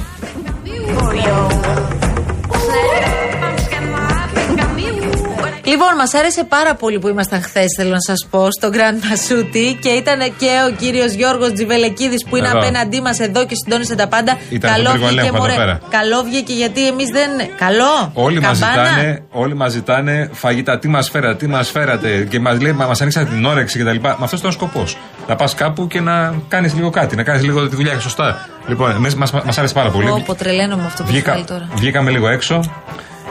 Λοιπόν, 5.73 5.95
μας 5.99 6.15
άρεσε 6.15 6.45
πάρα 6.45 6.75
πολύ 6.75 6.99
που 6.99 7.09
ήμασταν 7.09 7.43
χθες, 7.43 7.67
θέλω 7.77 7.91
να 7.91 8.01
σας 8.01 8.27
πω, 8.31 8.49
στο 8.51 8.69
Grand 8.73 8.99
Μασούτι 9.09 9.79
και 9.83 9.89
ήταν 9.89 10.19
και 10.19 10.51
ο 10.69 10.71
κύριος 10.81 11.13
Γιώργος 11.13 11.53
Τζιβελεκίδης 11.53 12.25
που 12.29 12.37
είναι 12.37 12.49
Εδώ. 12.49 12.59
απέναντί 12.59 13.01
μας 13.01 13.19
εδώ 13.19 13.47
και 13.47 13.55
συντόνισε 13.65 13.95
τα 13.95 14.07
πάντα. 14.09 14.39
Ήταν 14.51 14.71
Καλό 14.71 14.85
στον 14.89 14.99
βγήκε, 14.99 15.15
Τριγολέμφο 15.15 15.37
εδώ 15.37 15.39
μωρέ. 15.39 15.55
πέρα. 15.55 15.81
Καλό 15.91 16.23
βγήκε 16.23 16.53
γιατί 16.53 16.87
εμείς 16.87 17.09
δεν. 17.11 17.31
Καλό! 17.59 18.11
Όλοι 18.15 18.41
μας 18.41 18.59
Καμπάνα. 18.59 18.89
ζητάνε, 18.89 19.23
όλοι 19.31 19.55
μας 19.55 19.73
ζητάνε 19.73 20.31
φαγητά. 20.33 20.79
Τι 20.79 20.89
μας 20.89 21.11
φέρατε, 21.11 21.35
τι 21.35 21.47
μας 21.47 21.71
φέρατε. 21.71 22.27
Και 22.31 22.41
μας 22.41 22.61
λέει, 22.61 22.73
μα 22.73 22.87
μας 22.87 23.01
ανοίξατε 23.01 23.27
την 23.35 23.45
όρεξη 23.45 23.79
κτλ. 23.79 23.97
Μα 24.01 24.11
αυτός 24.21 24.39
ήταν 24.39 24.51
ο 24.51 24.53
σκοπός. 24.53 24.97
Να 25.29 25.37
πας 25.37 25.55
κάπου 25.55 25.87
και 25.87 26.01
να 26.01 26.35
κάνεις 26.49 26.75
λίγο 26.75 26.91
κάτι, 26.91 27.17
να 27.17 27.23
κάνεις 27.23 27.43
λίγο 27.43 27.69
τη 27.69 27.77
δουλειά 27.77 28.01
σωστά. 28.01 28.49
Λοιπόν, 28.67 29.07
μα 29.17 29.27
μας 29.45 29.59
άρεσε 29.59 29.75
πάρα 29.75 29.91
πολύ. 29.91 30.07
Πω, 30.09 30.23
πω, 30.27 30.35
τρελαίνω 30.35 30.77
με 30.77 30.85
αυτό 30.87 31.03
που 31.03 31.09
έχει 31.09 31.17
Βγήκα, 31.17 31.33
βάλει 31.33 31.45
τώρα. 31.45 31.69
βγήκαμε 31.75 32.11
λίγο 32.11 32.29
έξω 32.29 32.61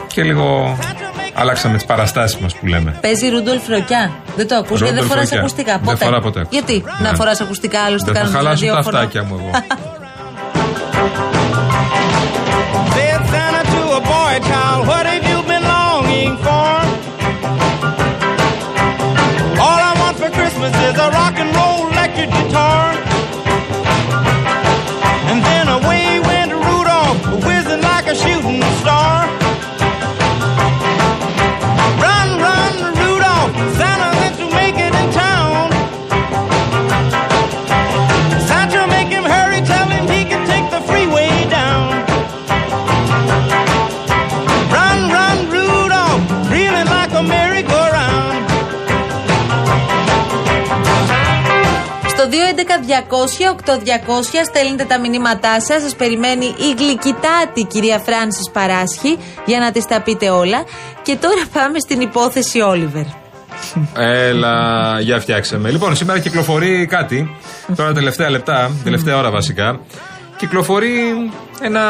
και 0.06 0.22
λίγο 0.22 0.76
αλλάξαμε 1.34 1.74
τις 1.76 1.84
παραστάσεις 1.86 2.38
μας 2.38 2.54
που 2.54 2.66
λέμε. 2.66 2.96
Παίζει 3.00 3.28
Ρούντολφ 3.28 3.68
Ροκιά. 3.68 4.10
Δεν 4.36 4.48
το 4.48 4.54
ακούς 4.56 4.78
και 4.78 4.84
δεν 4.84 4.88
Ρούντολφ 4.94 5.08
φοράς 5.08 5.22
Ροκιά. 5.24 5.38
ακουστικά. 5.38 5.72
Δεν 5.72 5.84
Ποτέ. 5.84 6.04
φοράω 6.04 6.20
ποτέ. 6.20 6.46
Γιατί; 6.50 6.84
Ναι. 7.00 7.08
να 7.08 7.14
φοράς 7.16 7.40
ακουστικά, 7.40 7.80
άλλωστε 7.80 8.12
Δεν 8.12 8.14
θα 8.14 8.28
κάνουν 8.28 8.36
χαλάσουν 8.36 8.66
τα 8.68 8.74
ραδιόφωνο. 8.74 8.98
αυτάκια 8.98 9.22
μου 9.22 9.34
εγώ. 9.40 9.50
Said 12.94 13.22
Santa 13.32 13.62
to 13.74 13.82
a 14.00 14.02
boy 14.14 14.34
child, 14.50 14.80
what 14.90 15.04
have 15.12 15.24
you 15.32 15.38
been 15.52 15.64
longing 15.76 16.32
for? 16.46 16.70
All 19.66 19.80
I 19.90 19.92
want 20.02 20.14
for 20.20 20.30
Christmas 20.38 20.72
is 20.88 20.96
a 21.06 21.08
rock 21.18 21.34
and 21.42 21.50
roll 21.58 21.78
electric 21.92 22.30
guitar. 22.38 22.71
Στέλνετε 54.44 54.84
τα 54.84 55.00
μηνύματά 55.00 55.60
σας. 55.60 55.82
Σας 55.82 55.94
περιμένει 55.96 56.44
η 56.44 56.74
γλυκητάτη 56.78 57.64
κυρία 57.68 57.98
Φράνσης 57.98 58.50
Παράσχη 58.52 59.18
για 59.44 59.58
να 59.58 59.72
της 59.72 59.84
τα 59.84 60.00
πείτε 60.00 60.30
όλα. 60.30 60.64
Και 61.02 61.16
τώρα 61.16 61.42
πάμε 61.52 61.78
στην 61.78 62.00
υπόθεση 62.00 62.60
Όλιβερ. 62.60 63.04
Έλα, 63.96 65.00
για 65.00 65.20
φτιάξε 65.20 65.58
με. 65.58 65.70
Λοιπόν, 65.70 65.96
σήμερα 65.96 66.18
κυκλοφορεί 66.18 66.86
κάτι. 66.86 67.36
Τώρα 67.76 67.92
τελευταία 67.92 68.30
λεπτά, 68.30 68.70
τελευταία 68.84 69.16
ώρα 69.18 69.30
βασικά. 69.30 69.80
Κυκλοφορεί 70.36 70.90
ένα. 71.62 71.80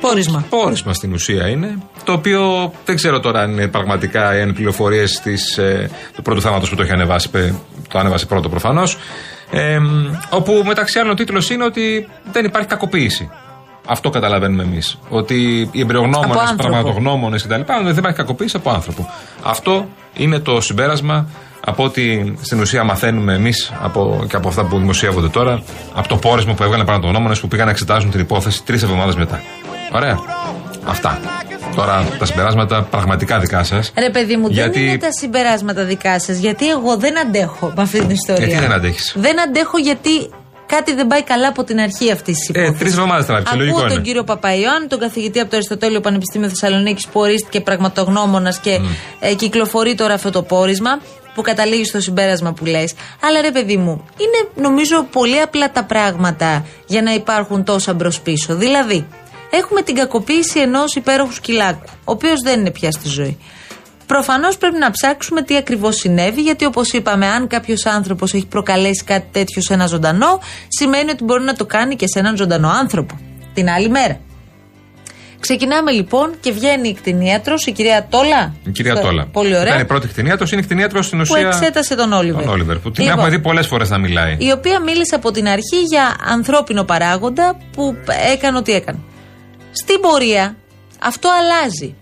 Πόρισμα. 0.00 0.44
Πόρισμα 0.48 0.92
στην 0.92 1.12
ουσία 1.12 1.48
είναι. 1.48 1.78
Το 2.04 2.12
οποίο 2.12 2.72
δεν 2.84 2.94
ξέρω 2.96 3.20
τώρα 3.20 3.40
αν 3.40 3.50
είναι 3.52 3.68
πραγματικά 3.68 4.38
οι 4.40 4.52
πληροφορίες 4.52 5.22
ε, 5.58 5.90
του 6.14 6.22
πρώτου 6.22 6.40
θάματο 6.40 6.66
που 6.66 6.74
το 6.76 6.82
έχει 6.82 6.92
ανεβάσει. 6.92 7.30
πε- 7.30 7.52
Το 7.88 7.98
ανέβασε 7.98 8.26
πρώτο 8.26 8.48
προφανώς. 8.48 8.98
Ε, 9.50 9.78
όπου 10.30 10.62
μεταξύ 10.66 10.98
άλλων 10.98 11.10
ο 11.10 11.14
τίτλος 11.14 11.50
είναι 11.50 11.64
ότι 11.64 12.08
δεν 12.32 12.44
υπάρχει 12.44 12.68
κακοποίηση. 12.68 13.30
Αυτό 13.86 14.10
καταλαβαίνουμε 14.10 14.62
εμείς. 14.62 14.98
Ότι 15.08 15.68
οι 15.72 15.80
εμπειρογνώμονες, 15.80 16.30
Από 16.30 16.40
άνθρωπο. 16.40 16.62
πραγματογνώμονες 16.62 17.42
κτλ. 17.42 17.60
δεν 17.84 17.96
υπάρχει 17.96 18.16
κακοποίηση 18.16 18.56
από 18.56 18.70
άνθρωπο. 18.70 19.10
Αυτό 19.42 19.88
είναι 20.14 20.38
το 20.38 20.60
συμπέρασμα 20.60 21.28
από 21.64 21.84
ό,τι 21.84 22.34
στην 22.40 22.60
ουσία 22.60 22.84
μαθαίνουμε 22.84 23.34
εμείς 23.34 23.72
από, 23.82 24.24
και 24.28 24.36
από 24.36 24.48
αυτά 24.48 24.64
που 24.64 24.78
δημοσιεύονται 24.78 25.28
τώρα, 25.28 25.62
από 25.94 26.08
το 26.08 26.16
πόρισμα 26.16 26.54
που 26.54 26.62
έβγαλαν 26.62 26.86
πραγματογνώμονε 26.86 27.34
που 27.36 27.48
πήγαν 27.48 27.64
να 27.64 27.70
εξετάζουν 27.70 28.10
την 28.10 28.20
υπόθεση 28.20 28.64
τρεις 28.64 28.82
εβδομάδες 28.82 29.14
μετά. 29.14 29.40
Ωραία. 29.92 30.18
Αυτά. 30.84 31.18
Τώρα 31.76 32.06
τα 32.18 32.24
συμπεράσματα 32.24 32.82
πραγματικά 32.82 33.38
δικά 33.38 33.64
σας. 33.64 33.92
Ρε 33.98 34.10
παιδί 34.10 34.36
μου, 34.36 34.48
Γιατί- 34.48 34.78
δεν 34.78 34.88
είναι 34.88 34.98
τα 34.98 35.12
συμπεράσματα 35.12 35.84
δικά 35.84 36.20
σας. 36.20 36.36
Γιατί 36.38 36.68
εγώ 36.68 36.96
δεν 36.96 37.18
αντέχω 37.18 37.72
με 37.76 37.82
αυτή 37.82 37.98
την 37.98 38.10
ιστορία. 38.10 38.46
Γιατί 38.46 38.62
δεν 38.62 38.72
αντέχεις; 38.72 39.14
Δεν 39.16 39.40
αντέχω 39.40 39.78
γιατί 39.78 40.30
κάτι 40.66 40.94
δεν 40.94 41.06
πάει 41.06 41.22
καλά 41.22 41.48
από 41.48 41.64
την 41.64 41.80
αρχή 41.80 42.10
αυτή 42.12 42.32
της 42.32 42.48
Ε, 42.48 42.52
υπόθεσης. 42.52 42.78
τρεις 42.78 42.92
εβδομάδες 42.92 43.26
τράβηξε. 43.26 43.52
Ακούω 43.54 43.64
Λογικό 43.66 43.82
τον 43.86 43.90
είναι. 43.92 44.02
κύριο 44.02 44.24
Παπαϊωάννη, 44.24 44.86
τον 44.88 44.98
καθηγητή 44.98 45.40
από 45.40 45.50
το 45.50 45.56
Αριστοτέλειο 45.56 46.00
Πανεπιστήμιο 46.00 46.48
Θεσσαλονίκης 46.48 47.06
που 47.06 47.20
ορίστηκε 47.20 47.60
πραγματογνώμονας 47.60 48.58
και 48.58 48.78
ε, 49.20 49.34
κυκλοφορεί 49.34 49.94
τώρα 49.94 50.14
αυτό 50.14 50.30
το 50.30 50.42
πόρισμα 50.42 51.00
που 51.34 51.42
καταλήγει 51.42 51.84
στο 51.84 52.00
συμπέρασμα 52.00 52.52
που 52.52 52.64
λες. 52.64 52.94
Αλλά 53.22 53.40
ρε 53.40 53.50
παιδί 53.50 53.76
μου, 53.76 54.04
είναι 54.16 54.66
νομίζω 54.68 55.02
πολύ 55.12 55.40
απλά 55.40 55.70
τα 55.72 55.84
πράγματα 55.84 56.64
για 56.86 57.02
να 57.02 57.14
υπάρχουν 57.14 57.64
τόσα 57.64 57.94
μπρος 57.94 58.20
πίσω. 58.20 58.54
Δηλαδή, 58.54 59.06
έχουμε 59.56 59.82
την 59.82 59.94
κακοποίηση 59.94 60.60
ενός 60.60 60.94
υπέροχου 60.94 61.32
σκυλάκου, 61.32 61.84
ο 61.86 62.12
οποίος 62.12 62.40
δεν 62.44 62.60
είναι 62.60 62.70
πια 62.70 62.90
στη 62.90 63.08
ζωή. 63.08 63.38
Προφανώς 64.06 64.56
πρέπει 64.58 64.78
να 64.78 64.90
ψάξουμε 64.90 65.42
τι 65.42 65.56
ακριβώς 65.56 65.96
συνέβη, 65.96 66.40
γιατί 66.42 66.64
όπως 66.64 66.92
είπαμε, 66.92 67.26
αν 67.26 67.46
κάποιος 67.46 67.86
άνθρωπος 67.86 68.34
έχει 68.34 68.46
προκαλέσει 68.46 69.04
κάτι 69.04 69.26
τέτοιο 69.32 69.62
σε 69.62 69.74
ένα 69.74 69.86
ζωντανό, 69.86 70.40
σημαίνει 70.68 71.10
ότι 71.10 71.24
μπορεί 71.24 71.42
να 71.44 71.54
το 71.54 71.66
κάνει 71.66 71.96
και 71.96 72.06
σε 72.08 72.18
έναν 72.18 72.36
ζωντανό 72.36 72.68
άνθρωπο 72.68 73.18
την 73.54 73.68
άλλη 73.68 73.88
μέρα. 73.88 74.20
Ξεκινάμε 75.40 75.90
λοιπόν 75.90 76.34
και 76.40 76.52
βγαίνει 76.52 76.88
η 76.88 76.94
κτηνίατρος, 76.94 77.66
η 77.66 77.72
κυρία 77.72 78.06
Τόλα. 78.10 78.54
Η 78.64 78.70
κυρία 78.70 78.94
Το- 78.94 79.00
Τόλα. 79.00 79.26
Πολύ 79.32 79.54
ωραία. 79.56 79.66
Ήταν 79.66 79.80
η 79.80 79.84
πρώτη 79.84 80.08
κτηνίατρος, 80.08 80.52
είναι 80.52 80.60
η 80.60 80.64
κτηνίατρος 80.64 81.06
στην 81.06 81.18
Που 81.18 81.24
ουσία. 81.30 81.46
εξέτασε 81.48 81.94
τον 81.94 82.12
Όλιβερ. 82.12 82.42
Τον 82.42 82.52
Όλιβερ. 82.52 82.78
Που 82.78 82.90
την 82.90 83.04
Λοιπόν, 83.04 83.18
έχουμε 83.18 83.36
δει 83.36 83.42
πολλές 83.42 83.66
φορές 83.66 83.90
να 83.90 83.98
μιλάει. 83.98 84.36
η 84.38 84.50
οποία 84.52 84.80
μίλησε 84.80 85.14
από 85.14 85.30
την 85.30 85.48
αρχή 85.48 85.80
για 85.90 86.16
ανθρώπινο 86.26 86.84
παράγοντα 86.84 87.56
που 87.72 87.96
έκανε 88.32 88.58
ό,τι 88.58 88.72
έκανε. 88.72 88.98
Στην 89.82 90.00
πορεία 90.00 90.56
αυτό 91.00 91.28
αλλάζει. 91.28 91.94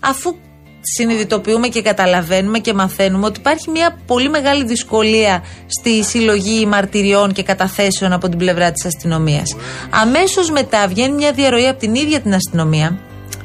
Αφού 0.00 0.34
συνειδητοποιούμε 0.80 1.68
και 1.68 1.82
καταλαβαίνουμε 1.82 2.58
και 2.58 2.74
μαθαίνουμε 2.74 3.26
ότι 3.26 3.40
υπάρχει 3.40 3.70
μια 3.70 3.98
πολύ 4.06 4.28
μεγάλη 4.28 4.64
δυσκολία 4.64 5.44
στη 5.66 6.04
συλλογή 6.04 6.66
μαρτυριών 6.66 7.32
και 7.32 7.42
καταθέσεων 7.42 8.12
από 8.12 8.28
την 8.28 8.38
πλευρά 8.38 8.72
της 8.72 8.84
αστυνομίας. 8.84 9.56
Αμέσως 9.90 10.50
μετά 10.50 10.88
βγαίνει 10.88 11.14
μια 11.14 11.32
διαρροή 11.32 11.66
από 11.66 11.78
την 11.78 11.94
ίδια 11.94 12.20
την 12.20 12.34
αστυνομία 12.34 13.00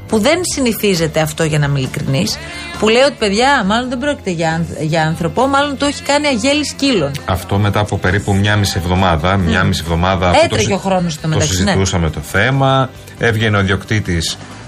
που 0.08 0.20
δεν 0.20 0.40
συνηθίζεται 0.54 1.20
αυτό 1.20 1.44
για 1.44 1.60
να 1.60 1.66
είμαι 1.66 1.80
ειλικρινής, 1.80 2.38
που 2.80 2.90
λέει 2.90 3.02
ότι 3.02 3.16
παιδιά 3.20 3.64
μάλλον 3.66 3.90
δεν 3.90 3.98
πρόκειται 3.98 4.30
για, 4.30 4.52
άνθ- 4.54 4.82
για 4.82 5.02
άνθρωπο, 5.02 5.48
μάλλον 5.48 5.78
το 5.78 5.86
έχει 5.86 6.02
κάνει 6.02 6.28
αγέλη 6.28 6.66
σκύλων. 6.66 7.12
Αυτό 7.26 7.58
μετά 7.58 7.80
από 7.80 7.98
περίπου 7.98 8.34
μια 8.36 8.56
μισή 8.56 8.78
εβδομάδα. 8.78 9.38
Μια 9.38 9.64
μισή 9.64 9.82
εβδομάδα 9.84 10.30
που 10.30 10.40
Έτρεχε 10.44 10.74
ο 10.74 10.78
χρόνος 10.78 11.14
στο 11.14 11.22
το 11.22 11.28
μεταξύ, 11.28 11.64
ναι. 11.64 11.70
συζητούσαμε 11.70 12.10
το 12.10 12.20
θέμα. 12.20 12.90
Έβγαινε 13.20 13.58
ο 13.58 13.60
ιδιοκτήτη 13.60 14.18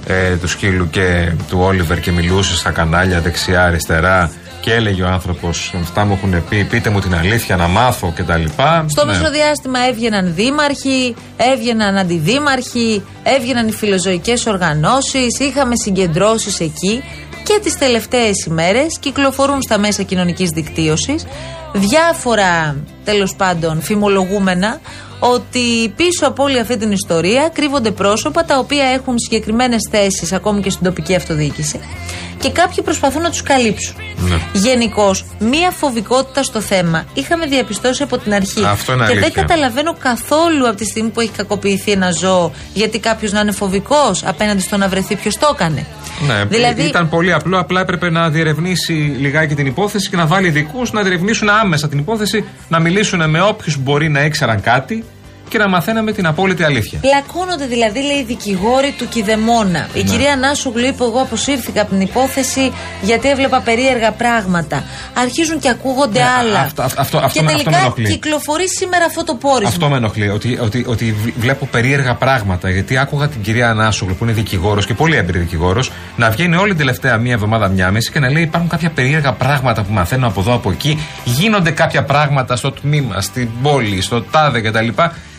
ε, 0.08 0.36
του 0.36 0.48
σκύλου 0.48 0.89
και 0.89 1.32
του 1.50 1.60
Όλιβερ 1.62 2.00
και 2.00 2.12
μιλούσε 2.12 2.56
στα 2.56 2.72
κανάλια 2.72 3.20
δεξιά-αριστερά 3.22 4.32
και 4.68 4.74
έλεγε 4.74 5.04
ο 5.04 5.08
άνθρωπος: 5.08 5.74
Αυτά 5.82 6.06
μου 6.06 6.14
έχουν 6.14 6.48
πει, 6.50 6.64
πείτε 6.64 6.90
μου 6.90 7.00
την 7.00 7.16
αλήθεια, 7.16 7.56
να 7.56 7.68
μάθω 7.68 8.14
κτλ. 8.16 8.44
Στο 8.88 9.06
Ναι. 9.06 9.12
μεσοδιάστημα 9.12 9.80
έβγαιναν 9.88 10.34
δήμαρχοι, 10.36 11.16
έβγαιναν 11.38 11.98
αντιδήμαρχοι, 11.98 13.04
έβγαιναν 13.24 13.68
οι 13.68 13.72
φιλοζωικές 13.72 14.46
οργανώσεις, 14.46 15.40
είχαμε 15.40 15.76
συγκεντρώσεις 15.76 16.60
εκεί 16.60 17.04
και 17.44 17.60
τις 17.64 17.78
τελευταίες 17.78 18.46
ημέρες 18.46 18.98
κυκλοφορούν 19.00 19.62
στα 19.62 19.78
μέσα 19.78 20.04
κοινωνικής 20.04 20.50
δικτύωσης 20.50 21.26
διάφορα 21.74 22.76
τέλος 23.04 23.36
πάντων 23.36 23.82
φημολογούμενα 23.82 24.80
ότι 25.20 25.94
πίσω 25.96 26.28
από 26.28 26.44
όλη 26.44 26.60
αυτή 26.60 26.78
την 26.78 26.92
ιστορία 26.92 27.50
κρύβονται 27.54 27.92
πρόσωπα 27.92 28.46
τα 28.46 28.58
οποία 28.58 28.86
έχουν 28.86 29.20
συγκεκριμένες 29.20 29.88
θέσεις 29.92 30.34
ακόμη 30.34 30.62
και 30.62 30.70
στην 30.70 30.84
τοπική 30.84 31.16
αυτοδιοίκηση 31.16 31.80
και 32.48 32.54
κάποιοι 32.54 32.84
προσπαθούν 32.84 33.22
να 33.22 33.30
τους 33.30 33.42
καλύψουν. 33.44 33.96
Ναι. 34.18 34.36
Γενικώς, 34.54 35.25
μία 35.39 35.72
φοβικότητα 35.72 36.44
στο 36.44 36.62
θέμα 36.62 37.06
είχαμε 37.13 37.46
διαπιστώσει 37.46 38.04
από 38.04 38.18
την 38.18 38.34
αρχή. 38.34 38.66
Αυτό 38.66 38.94
είναι 38.94 39.06
και 39.08 39.13
δεν 39.13 39.24
αλήθεια. 39.24 39.42
καταλαβαίνω 39.42 39.96
καθόλου 40.00 40.68
από 40.68 40.77
τη 40.77 40.86
στιγμή 40.86 41.10
που 41.10 41.20
έχει 41.22 41.32
κακοποιηθεί 41.38 41.92
ένα 41.92 42.12
ζώο, 42.12 42.51
γιατί 42.74 43.00
κάποιος 43.00 43.32
να 43.32 43.39
είναι 43.39 43.51
φοβικός 43.51 44.24
απέναντι 44.25 44.62
στο 44.62 44.77
να 44.77 44.88
βρεθεί 44.88 45.16
ποιος 45.16 45.38
το 45.38 45.50
έκανε. 45.54 45.86
Ναι, 46.27 46.46
Δηλαδή- 46.46 46.82
ήταν 46.84 47.10
πολύ 47.10 47.34
απλό. 47.34 47.60
Απλά 47.60 47.82
έπρεπε 47.82 48.10
να 48.10 48.30
διερευνήσει 48.30 48.92
λιγάκι 49.20 49.56
την 49.56 49.66
υπόθεση 49.66 50.10
και 50.10 50.16
να 50.16 50.25
βάλει 50.25 50.48
ειδικού 50.48 50.82
να 50.92 51.01
διερευνήσουν 51.01 51.50
άμεσα 51.50 51.89
την 51.89 52.00
υπόθεση, 52.00 52.46
να 52.68 52.80
μιλήσουν 52.80 53.30
με 53.30 53.42
όποιους 53.42 53.77
μπορεί 53.77 54.10
να 54.10 54.22
ήξεραν 54.25 54.62
κάτι 54.62 55.04
και 55.50 55.58
να 55.58 55.68
μαθαίναμε 55.68 56.12
την 56.12 56.25
απόλυτη 56.25 56.63
αλήθεια. 56.63 57.00
Πλακώνονται 57.00 57.66
δηλαδή, 57.66 58.00
λέει, 58.04 58.18
οι 58.18 58.24
δικηγόροι 58.24 58.94
του 58.98 59.08
Κιδεμόνα. 59.08 59.88
Η 59.94 60.04
Ναι. 60.04 60.10
κυρία 60.10 60.36
Νάσουγλου 60.36 60.86
είπε: 60.86 61.04
Εγώ 61.04 61.20
αποσύρθηκα 61.22 61.82
από 61.82 61.89
την 61.92 62.01
υπόθεση 62.01 62.72
γιατί 63.01 63.30
έβλεπα 63.30 63.60
περίεργα 63.62 64.12
πράγματα. 64.12 64.84
Αρχίζουν 65.13 65.60
και 65.60 65.70
ακούγονται 65.70 66.20
Ναι, 66.20 66.25
άλλα. 66.39 66.60
αυτό- 66.60 66.82
αυτό- 66.82 67.01
αυτό- 67.01 67.18
αυτό 67.18 67.39
και 67.39 67.46
με- 67.46 67.51
αυτό 67.51 67.63
τελικά 67.63 67.82
με 67.82 67.86
ενοχλεί. 67.86 68.08
κυκλοφορεί 68.12 68.70
σήμερα 68.70 69.06
αυτό 69.06 69.24
το 69.24 69.36
πόρισμα. 69.36 69.68
Αυτό 69.70 69.89
με 69.89 69.98
ενοχλεί, 69.98 70.30
ότι, 70.30 70.58
ότι, 70.62 70.86
ότι 70.88 71.12
β- 71.24 71.39
βλέπω 71.42 71.66
περίεργα 71.66 72.13
πράγματα. 72.16 72.70
Γιατί 72.70 72.98
άκουγα 72.98 73.27
την 73.27 73.42
κυρία 73.42 73.70
Ανάσογλου, 73.70 74.16
που 74.16 74.24
είναι 74.24 74.34
δικηγόρος 74.34 74.86
και 74.86 74.94
πολύ 74.94 75.16
έμπειρη 75.16 75.39
δικηγόρος, 75.39 75.92
να 76.16 76.30
βγαίνει 76.30 76.56
όλη 76.56 76.70
την 76.70 76.77
τελευταία 76.77 77.18
μία 77.18 77.34
εβδομάδα, 77.34 77.68
μία 77.68 77.92
μέση 77.92 78.12
και 78.12 78.20
να 78.20 78.30
λέει: 78.32 78.44
Υπάρχουν 78.44 78.70
κάποια 78.70 78.89
περίεργα 78.89 79.34
πράγματα 79.34 79.84
που 79.84 79.94
μαθαίνω 79.94 80.27
από 80.27 80.39
εδώ, 80.39 80.54
από 80.54 80.72
εκεί. 80.72 81.00
Γίνονται 81.24 81.72
κάποια 81.72 82.04
πράγματα 82.04 82.56
στο 82.56 82.72
τμήμα, 82.72 83.22
στην 83.22 83.50
πόλη, 83.62 84.01
στο 84.01 84.22
τάδε 84.22 84.62
κτλ. 84.62 84.88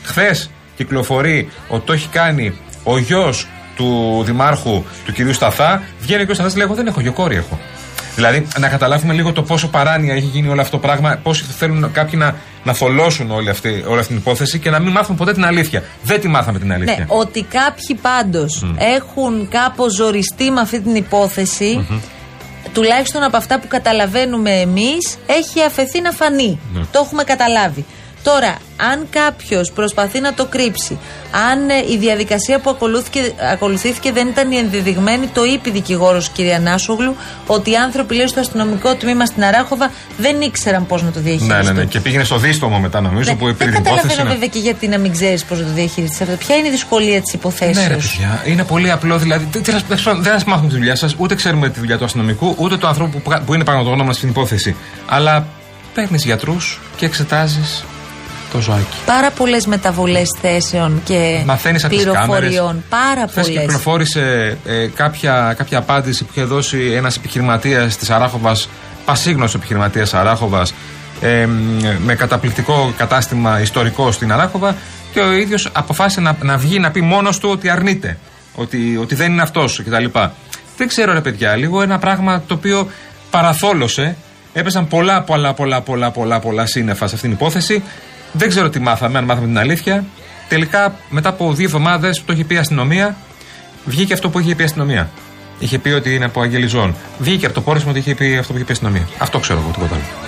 Χθες 0.09 0.51
κυκλοφορεί 0.77 1.49
ότι 1.69 1.87
το 1.87 1.93
έχει 1.93 2.09
κάνει 2.09 2.59
ο 2.85 2.99
γιος 2.99 3.47
του 3.77 4.23
δημάρχου 4.25 4.85
του 5.05 5.13
κυρίου 5.13 5.33
Σταθά. 5.33 5.83
Βγαίνει 6.01 6.25
και 6.25 6.31
ο 6.31 6.35
Σταθάς 6.35 6.57
λέει: 6.57 6.65
Εγώ 6.67 6.75
δεν 6.75 6.87
έχω 6.87 7.01
γιο, 7.01 7.13
κόρη 7.13 7.37
έχω. 7.37 7.59
Δηλαδή, 8.15 8.47
να 8.59 8.69
καταλάβουμε 8.69 9.13
λίγο 9.13 9.33
το 9.33 9.43
πόσο 9.43 9.69
παράνοια 9.69 10.15
έχει 10.15 10.27
γίνει 10.27 10.49
όλο 10.49 10.61
αυτό 10.61 10.77
το 10.77 10.87
πράγμα, 10.87 11.21
πώς 11.23 11.45
θέλουν 11.59 11.93
κάποιοι 11.93 12.19
να, 12.23 12.35
να 12.65 12.73
θολώσουν 12.73 13.31
όλη 13.31 13.49
αυτή, 13.51 13.85
όλη 13.87 13.99
αυτή 13.99 14.13
την 14.13 14.17
υπόθεση 14.17 14.59
και 14.59 14.71
να 14.71 14.79
μην 14.79 14.93
μάθουν 14.93 15.17
ποτέ 15.17 15.33
την 15.33 15.45
αλήθεια. 15.45 15.83
Δεν 16.03 16.21
τη 16.21 16.29
μάθαμε 16.29 16.59
την 16.59 16.73
αλήθεια. 16.73 16.97
Ναι, 16.99 17.05
ότι 17.09 17.43
κάποιοι 17.43 17.99
πάντως 18.03 18.65
έχουν 18.79 19.49
κάπως 19.49 19.95
ζοριστεί 19.95 20.51
με 20.51 20.61
αυτή 20.61 20.81
την 20.81 20.95
υπόθεση, 20.95 21.87
τουλάχιστον 22.73 23.23
από 23.23 23.37
αυτά 23.37 23.61
που 23.61 23.69
καταλαβαίνουμε 23.69 24.51
εμείς, 24.51 25.17
έχει 25.27 25.63
αφαιθεί 25.63 26.01
να 26.01 26.11
φανεί. 26.11 26.59
Ναι. 26.75 26.81
Το 26.93 27.01
έχουμε 27.05 27.25
καταλάβει. 27.25 27.85
Τώρα, 28.23 28.55
αν 28.77 29.07
κάποιος 29.11 29.73
προσπαθεί 29.73 30.21
να 30.21 30.35
το 30.35 30.47
κρύψει, 30.47 30.99
αν 31.51 31.69
ε, 31.71 31.93
η 31.93 31.97
διαδικασία 31.99 32.59
που 32.59 32.71
ακολούθηκε, 32.71 33.33
ακολουθήθηκε 33.53 34.13
δεν 34.13 34.29
ήταν 34.29 34.51
η 34.53 34.57
ενδεδειγμένη, 34.57 35.27
το 35.27 35.45
είπε 35.45 35.69
η 35.69 35.73
δικηγόρος 35.73 36.29
κυρία 36.29 36.59
Νάσογλου, 36.59 37.17
ότι 37.47 37.71
οι 37.71 37.77
άνθρωποι 37.77 38.15
λέει 38.15 38.27
στο 38.27 38.41
αστυνομικό 38.41 38.95
τμήμα 38.95 39.27
στην 39.27 39.45
Αράχοβα 39.45 39.91
δεν 40.19 40.41
ήξεραν 40.41 40.87
πώς 40.87 41.03
να 41.03 41.11
το 41.11 41.19
ναι, 41.19 41.25
διαχειριστούν. 41.31 41.65
ναι, 41.75 41.81
ναι. 41.81 41.85
Και 41.85 42.01
πήγαινε 42.01 42.25
στο 42.25 42.37
δίστομο 42.39 42.79
μετά, 42.79 43.01
νομίζω, 43.01 43.31
Ναι, 43.31 43.37
που 43.37 43.49
υπήρχε 43.49 43.73
δεν 43.73 43.83
την 43.83 43.91
υπόθεση. 43.93 44.07
καταλαβαίνω 44.09 44.29
ναι. 44.29 44.35
βέβαια 44.35 44.49
και 44.49 44.59
γιατί 44.59 44.89
να 44.89 44.99
μην 44.99 45.13
ξέρεις 45.13 45.45
πώς 45.45 45.59
να 45.59 45.65
το 45.65 45.73
διαχειριστείς 45.73 46.21
αυτό. 46.21 46.35
Ποια 46.37 46.57
είναι 46.57 46.69
η 46.69 46.71
δυσκολία 46.71 47.21
της 47.21 47.33
υποθέσεως; 47.33 47.77
Ναι, 47.77 47.87
ρε 47.89 47.95
παιδιά, 47.95 48.43
είναι 48.45 48.65
πολύ 48.65 48.91
απλό. 48.91 49.19
Δηλαδή, 49.19 49.45
τι- 49.45 49.61
τι 49.61 49.73
να- 49.73 49.81
δεν 49.89 49.99
σα- 49.99 50.15
δεν 50.15 50.39
σα 50.41 50.49
μάθουμε 50.49 50.69
τη 50.69 50.75
δουλειά 50.77 50.97
σας, 50.97 51.15
ούτε 51.19 51.35
ξέρουμε 51.35 51.69
τη 51.69 51.79
δουλειά 51.79 51.99
του 51.99 52.05
αστυνομικού, 52.05 52.55
ούτε 52.59 52.77
του 52.77 52.87
ανθρώπου 52.87 53.21
που, 53.21 53.43
που 53.47 53.55
είναι 53.55 53.65
πραγματογνώμονα 53.65 54.13
στην 54.13 54.29
υπόθεση. 54.29 54.77
Αλλά 55.07 55.47
παίρνεις 55.95 56.25
γιατρούς 56.25 56.81
και 56.97 57.07
εξετάζεις 57.07 57.85
το 58.53 58.61
ζωάκι. 58.61 58.97
Πάρα 59.07 59.31
πολλές 59.31 59.67
μεταβολές 59.67 60.29
θέσεων 60.41 61.01
και 61.05 61.43
Μαθαίνεις 61.47 61.85
από 61.85 61.95
τις 61.95 62.05
πληροφοριών. 62.05 62.85
Πάρα 62.89 63.27
Χθε 63.29 63.41
πολλές. 63.41 63.61
κυκλοφόρησε 63.61 64.57
ε, 64.67 64.87
κάποια, 64.87 65.55
κάποια 65.57 65.79
απάντηση 65.79 66.25
που 66.25 66.31
είχε 66.35 66.45
δώσει 66.45 66.93
ένας 66.95 67.17
επιχειρηματίας 67.17 67.97
της 67.97 68.11
Αράχοβας, 68.11 68.69
πασίγνωστος 69.05 69.55
επιχειρηματίας 69.55 70.15
Αράχοβας, 70.15 70.75
ε, 71.21 71.47
μ, 71.47 71.81
με 72.05 72.15
καταπληκτικό 72.15 72.93
κατάστημα 72.97 73.61
ιστορικό 73.61 74.13
στην 74.13 74.33
Αράχοβα 74.33 74.77
και 75.13 75.21
ο 75.21 75.33
ίδιος 75.33 75.71
αποφάσισε 75.73 76.21
να, 76.21 76.37
να 76.43 76.57
βγει 76.57 76.79
να 76.79 76.91
πει 76.91 77.01
μόνος 77.01 77.39
του 77.39 77.49
ότι 77.51 77.71
αρνείται. 77.71 78.19
Ότι, 78.55 78.97
ότι 79.01 79.15
δεν 79.15 79.33
είναι 79.33 79.43
αυτός 79.43 79.83
κτλ. 79.87 80.05
Δεν 80.77 80.89
ξέρω, 80.89 81.13
ρε 81.13 81.21
παιδιά, 81.21 81.57
λίγο 81.57 81.83
ένα 81.83 81.99
πράγμα 81.99 82.43
το 82.47 82.55
οποίο 82.55 82.89
παραθόλωσε. 83.31 84.17
Έπεσαν 84.53 84.89
πολλά, 84.89 85.23
πολλά, 85.23 85.55
πολλά, 85.55 85.81
πολλά, 85.81 86.11
πολλά, 86.11 86.41
πολλά 86.41 86.67
σύννεφα 86.67 87.07
σε 87.07 87.15
αυτήν 87.15 87.31
την 87.31 87.39
υπόθεση. 87.39 87.83
Δεν 88.33 88.49
ξέρω 88.49 88.71
τι 88.71 88.79
μάθαμε, 88.79 89.19
αν 89.19 89.25
μάθαμε 89.25 89.47
την 89.47 89.59
αλήθεια. 89.59 90.05
Τελικά, 90.49 90.95
μετά 91.09 91.29
από 91.29 91.53
δύο 91.53 91.65
εβδομάδες 91.65 92.19
που 92.19 92.25
το 92.27 92.33
είχε 92.33 92.45
πει 92.45 92.55
η 92.55 92.59
αστυνομία, 92.59 93.17
βγήκε 93.85 94.13
αυτό 94.13 94.29
που 94.29 94.39
είχε 94.39 94.55
πει 94.55 94.63
η 94.63 94.65
αστυνομία. 94.65 95.11
Είχε 95.59 95.79
πει 95.79 95.89
ότι 95.91 96.15
είναι 96.15 96.25
από 96.25 96.41
αγγελιζών. 96.41 96.95
Βγήκε 97.19 97.47
από 97.47 97.55
το 97.55 97.61
πόρισμα 97.61 97.91
ότι 97.91 97.99
είχε 97.99 98.15
πει 98.15 98.37
αυτό 98.37 98.53
που 98.53 98.59
είχε 98.59 98.65
πει 98.65 98.71
η 98.71 98.73
αστυνομία. 98.73 99.09
Αυτό 99.19 99.39
ξέρω 99.39 99.61
εγώ, 99.61 99.71
τίποτα 99.71 99.95
άλλο. 99.95 100.28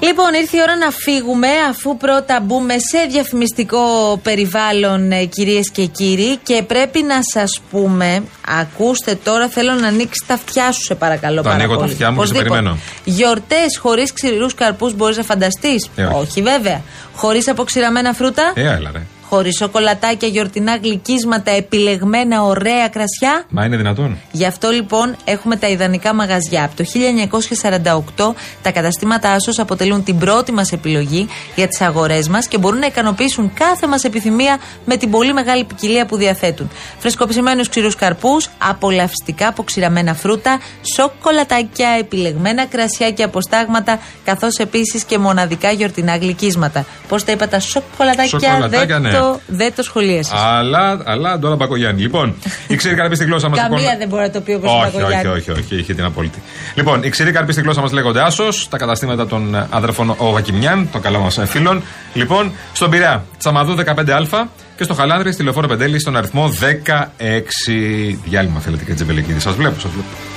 Λοιπόν, 0.00 0.34
ήρθε 0.34 0.56
η 0.56 0.60
ώρα 0.60 0.76
να 0.76 0.90
φύγουμε 0.90 1.48
αφού 1.68 1.96
πρώτα 1.96 2.40
μπούμε 2.40 2.74
σε 2.78 3.06
διαφημιστικό 3.10 3.80
περιβάλλον, 4.22 5.12
ε, 5.12 5.24
κυρίες 5.24 5.70
και 5.70 5.84
κύριοι. 5.86 6.36
Και 6.42 6.62
πρέπει 6.62 7.02
να 7.02 7.18
σας 7.32 7.60
πούμε, 7.70 8.22
ακούστε 8.60 9.14
τώρα, 9.24 9.48
θέλω 9.48 9.72
να 9.72 9.86
ανοίξει 9.88 10.24
τα 10.26 10.34
αυτιά 10.34 10.72
σου, 10.72 10.82
σε 10.82 10.94
παρακαλώ. 10.94 11.36
Το 11.36 11.42
πάρα 11.42 11.54
ανοίγω 11.54 11.72
τα 11.72 11.78
πολύ. 11.80 11.92
αυτιά 11.92 12.10
μου 12.10 12.20
και 12.20 12.26
σε 12.26 12.32
Οπωσδήποτε. 12.32 12.60
περιμένω. 12.60 12.78
Γιορτές 13.04 13.78
χωρίς 13.78 14.12
ξηρούς 14.12 14.54
καρπούς 14.54 14.94
μπορείς 14.94 15.16
να 15.16 15.22
φανταστείς. 15.22 15.90
Ε, 15.96 16.04
όχι. 16.04 16.42
βέβαια. 16.42 16.80
Χωρίς 17.14 17.48
αποξηραμένα 17.48 18.12
φρούτα. 18.12 18.52
Ε, 18.54 18.60
έλα 18.60 18.90
ρε. 18.92 19.02
Χωρίς 19.30 19.56
σοκολατάκια, 19.56 20.28
γιορτινά 20.28 20.76
γλυκίσματα, 20.82 21.50
επιλεγμένα 21.50 22.42
ωραία 22.42 22.88
κρασιά. 22.88 23.44
Μα 23.48 23.64
είναι 23.64 23.76
δυνατόν. 23.76 24.16
Γι' 24.32 24.46
αυτό 24.46 24.70
λοιπόν 24.70 25.16
έχουμε 25.24 25.56
τα 25.56 25.68
ιδανικά 25.68 26.14
μαγαζιά. 26.14 26.64
Από 26.64 26.76
το 26.76 26.84
1948 28.26 28.34
τα 28.62 28.70
καταστήματα 28.70 29.30
Άσος 29.30 29.58
αποτελούν 29.58 30.04
την 30.04 30.18
πρώτη 30.18 30.52
μας 30.52 30.72
επιλογή 30.72 31.28
για 31.54 31.68
τις 31.68 31.80
αγορές 31.80 32.28
μας 32.28 32.46
και 32.46 32.58
μπορούν 32.58 32.78
να 32.78 32.86
ικανοποιήσουν 32.86 33.52
κάθε 33.54 33.86
μας 33.86 34.04
επιθυμία 34.04 34.58
με 34.84 34.96
την 34.96 35.10
πολύ 35.10 35.32
μεγάλη 35.32 35.64
ποικιλία 35.64 36.06
που 36.06 36.16
διαθέτουν. 36.16 36.70
Φρεσκοψημένους 36.98 37.68
ξηρούς 37.68 37.94
καρπούς, 37.94 38.48
απολαυστικά 38.58 39.48
αποξηραμένα 39.48 40.14
φρούτα, 40.14 40.60
σοκολατάκια, 40.94 41.88
επιλεγμένα 41.98 42.66
κρασιά 42.66 43.10
και 43.10 43.22
αποστάγματα, 43.22 43.98
καθώς 44.24 44.56
επίσης 44.56 45.04
και 45.04 45.18
μοναδικά 45.18 45.70
γιορτινά 45.70 46.16
γλυκίσματα. 46.16 46.84
Πώς 47.08 47.24
τα 47.24 47.32
είπα 47.32 47.48
τα 47.48 47.60
σοκολατάκια, 47.60 48.38
Σοκολατάκια, 48.40 49.00
δεν, 49.00 49.02
ναι. 49.02 49.18
το, 49.18 49.19
δεν 49.46 49.74
το 49.76 49.82
σχολίασες. 49.82 50.32
Αλλά, 50.34 51.00
αλλά 51.04 51.38
τώρα 51.38 51.56
Μπακογιάννη. 51.56 52.00
Λοιπόν, 52.02 52.34
η 52.68 52.74
ξηρή 52.76 52.94
καρπή 52.94 53.14
στη 53.14 53.24
γλώσσα 53.24 53.48
μας. 53.48 53.58
Καμία 53.58 53.96
δεν 53.98 54.08
μπορεί 54.08 54.22
να 54.22 54.30
το 54.30 54.40
πει 54.40 54.52
όπως 54.52 54.70
ο 54.70 54.74
όχι, 54.74 54.86
όχι, 54.86 54.96
Μπακογιάννη. 54.96 55.28
όχι, 55.28 55.50
όχι, 55.50 55.76
είχε 55.76 55.94
την 55.94 56.04
απόλυτη. 56.04 56.42
Λοιπόν, 56.74 57.02
οι 57.02 57.08
ξηροί 57.08 57.32
καρποί 57.32 57.52
στη 57.52 57.60
γλώσσα 57.60 57.80
μας 57.80 57.92
λέγονται 57.92 58.22
Άσος, 58.22 58.68
τα 58.68 58.76
καταστήματα 58.76 59.26
των 59.26 59.54
ε, 59.54 59.66
αδερφών 59.70 60.14
Ο 60.18 60.30
Βακιμιάν, 60.30 60.88
των 60.92 61.00
καλών 61.00 61.20
μας 61.22 61.38
φίλων. 61.44 61.82
Λοιπόν, 62.14 62.52
στον 62.72 62.90
Πειραιά, 62.90 63.24
Τσαμαδού 63.38 63.76
15α, 63.76 64.46
Και 64.76 64.84
στο 64.84 64.94
Χαλάνδρη, 64.94 65.32
στη 65.32 65.42
λεωφόρο 65.42 65.66
Πεντέλη, 65.66 66.00
στον 66.00 66.16
αριθμό 66.16 66.50
16. 66.60 67.72
Διάλειμμα 68.24 68.60
θέλετε 68.60 68.84
και 68.84 68.94
Τζεμπελεκίδη. 68.94 69.40
Σας 69.40 69.54
βλέπω, 69.54 69.80
σας 69.80 69.90
βλέπω. 69.90 70.29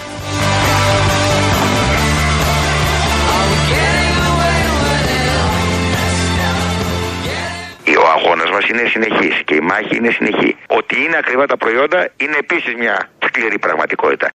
Είναι 8.84 8.92
συνεχής 8.92 9.42
και 9.44 9.56
η 9.56 9.60
μάχη 9.60 9.96
είναι 9.96 10.12
συνεχή. 10.12 10.56
Ότι 10.68 11.04
είναι 11.04 11.18
ακριβά 11.18 11.46
τα 11.46 11.58
προϊόντα 11.58 12.10
είναι 12.18 12.38
επίσης 12.38 12.74
μια 12.76 13.10
σκληρή 13.26 13.60
πραγματικότητα. 13.60 14.32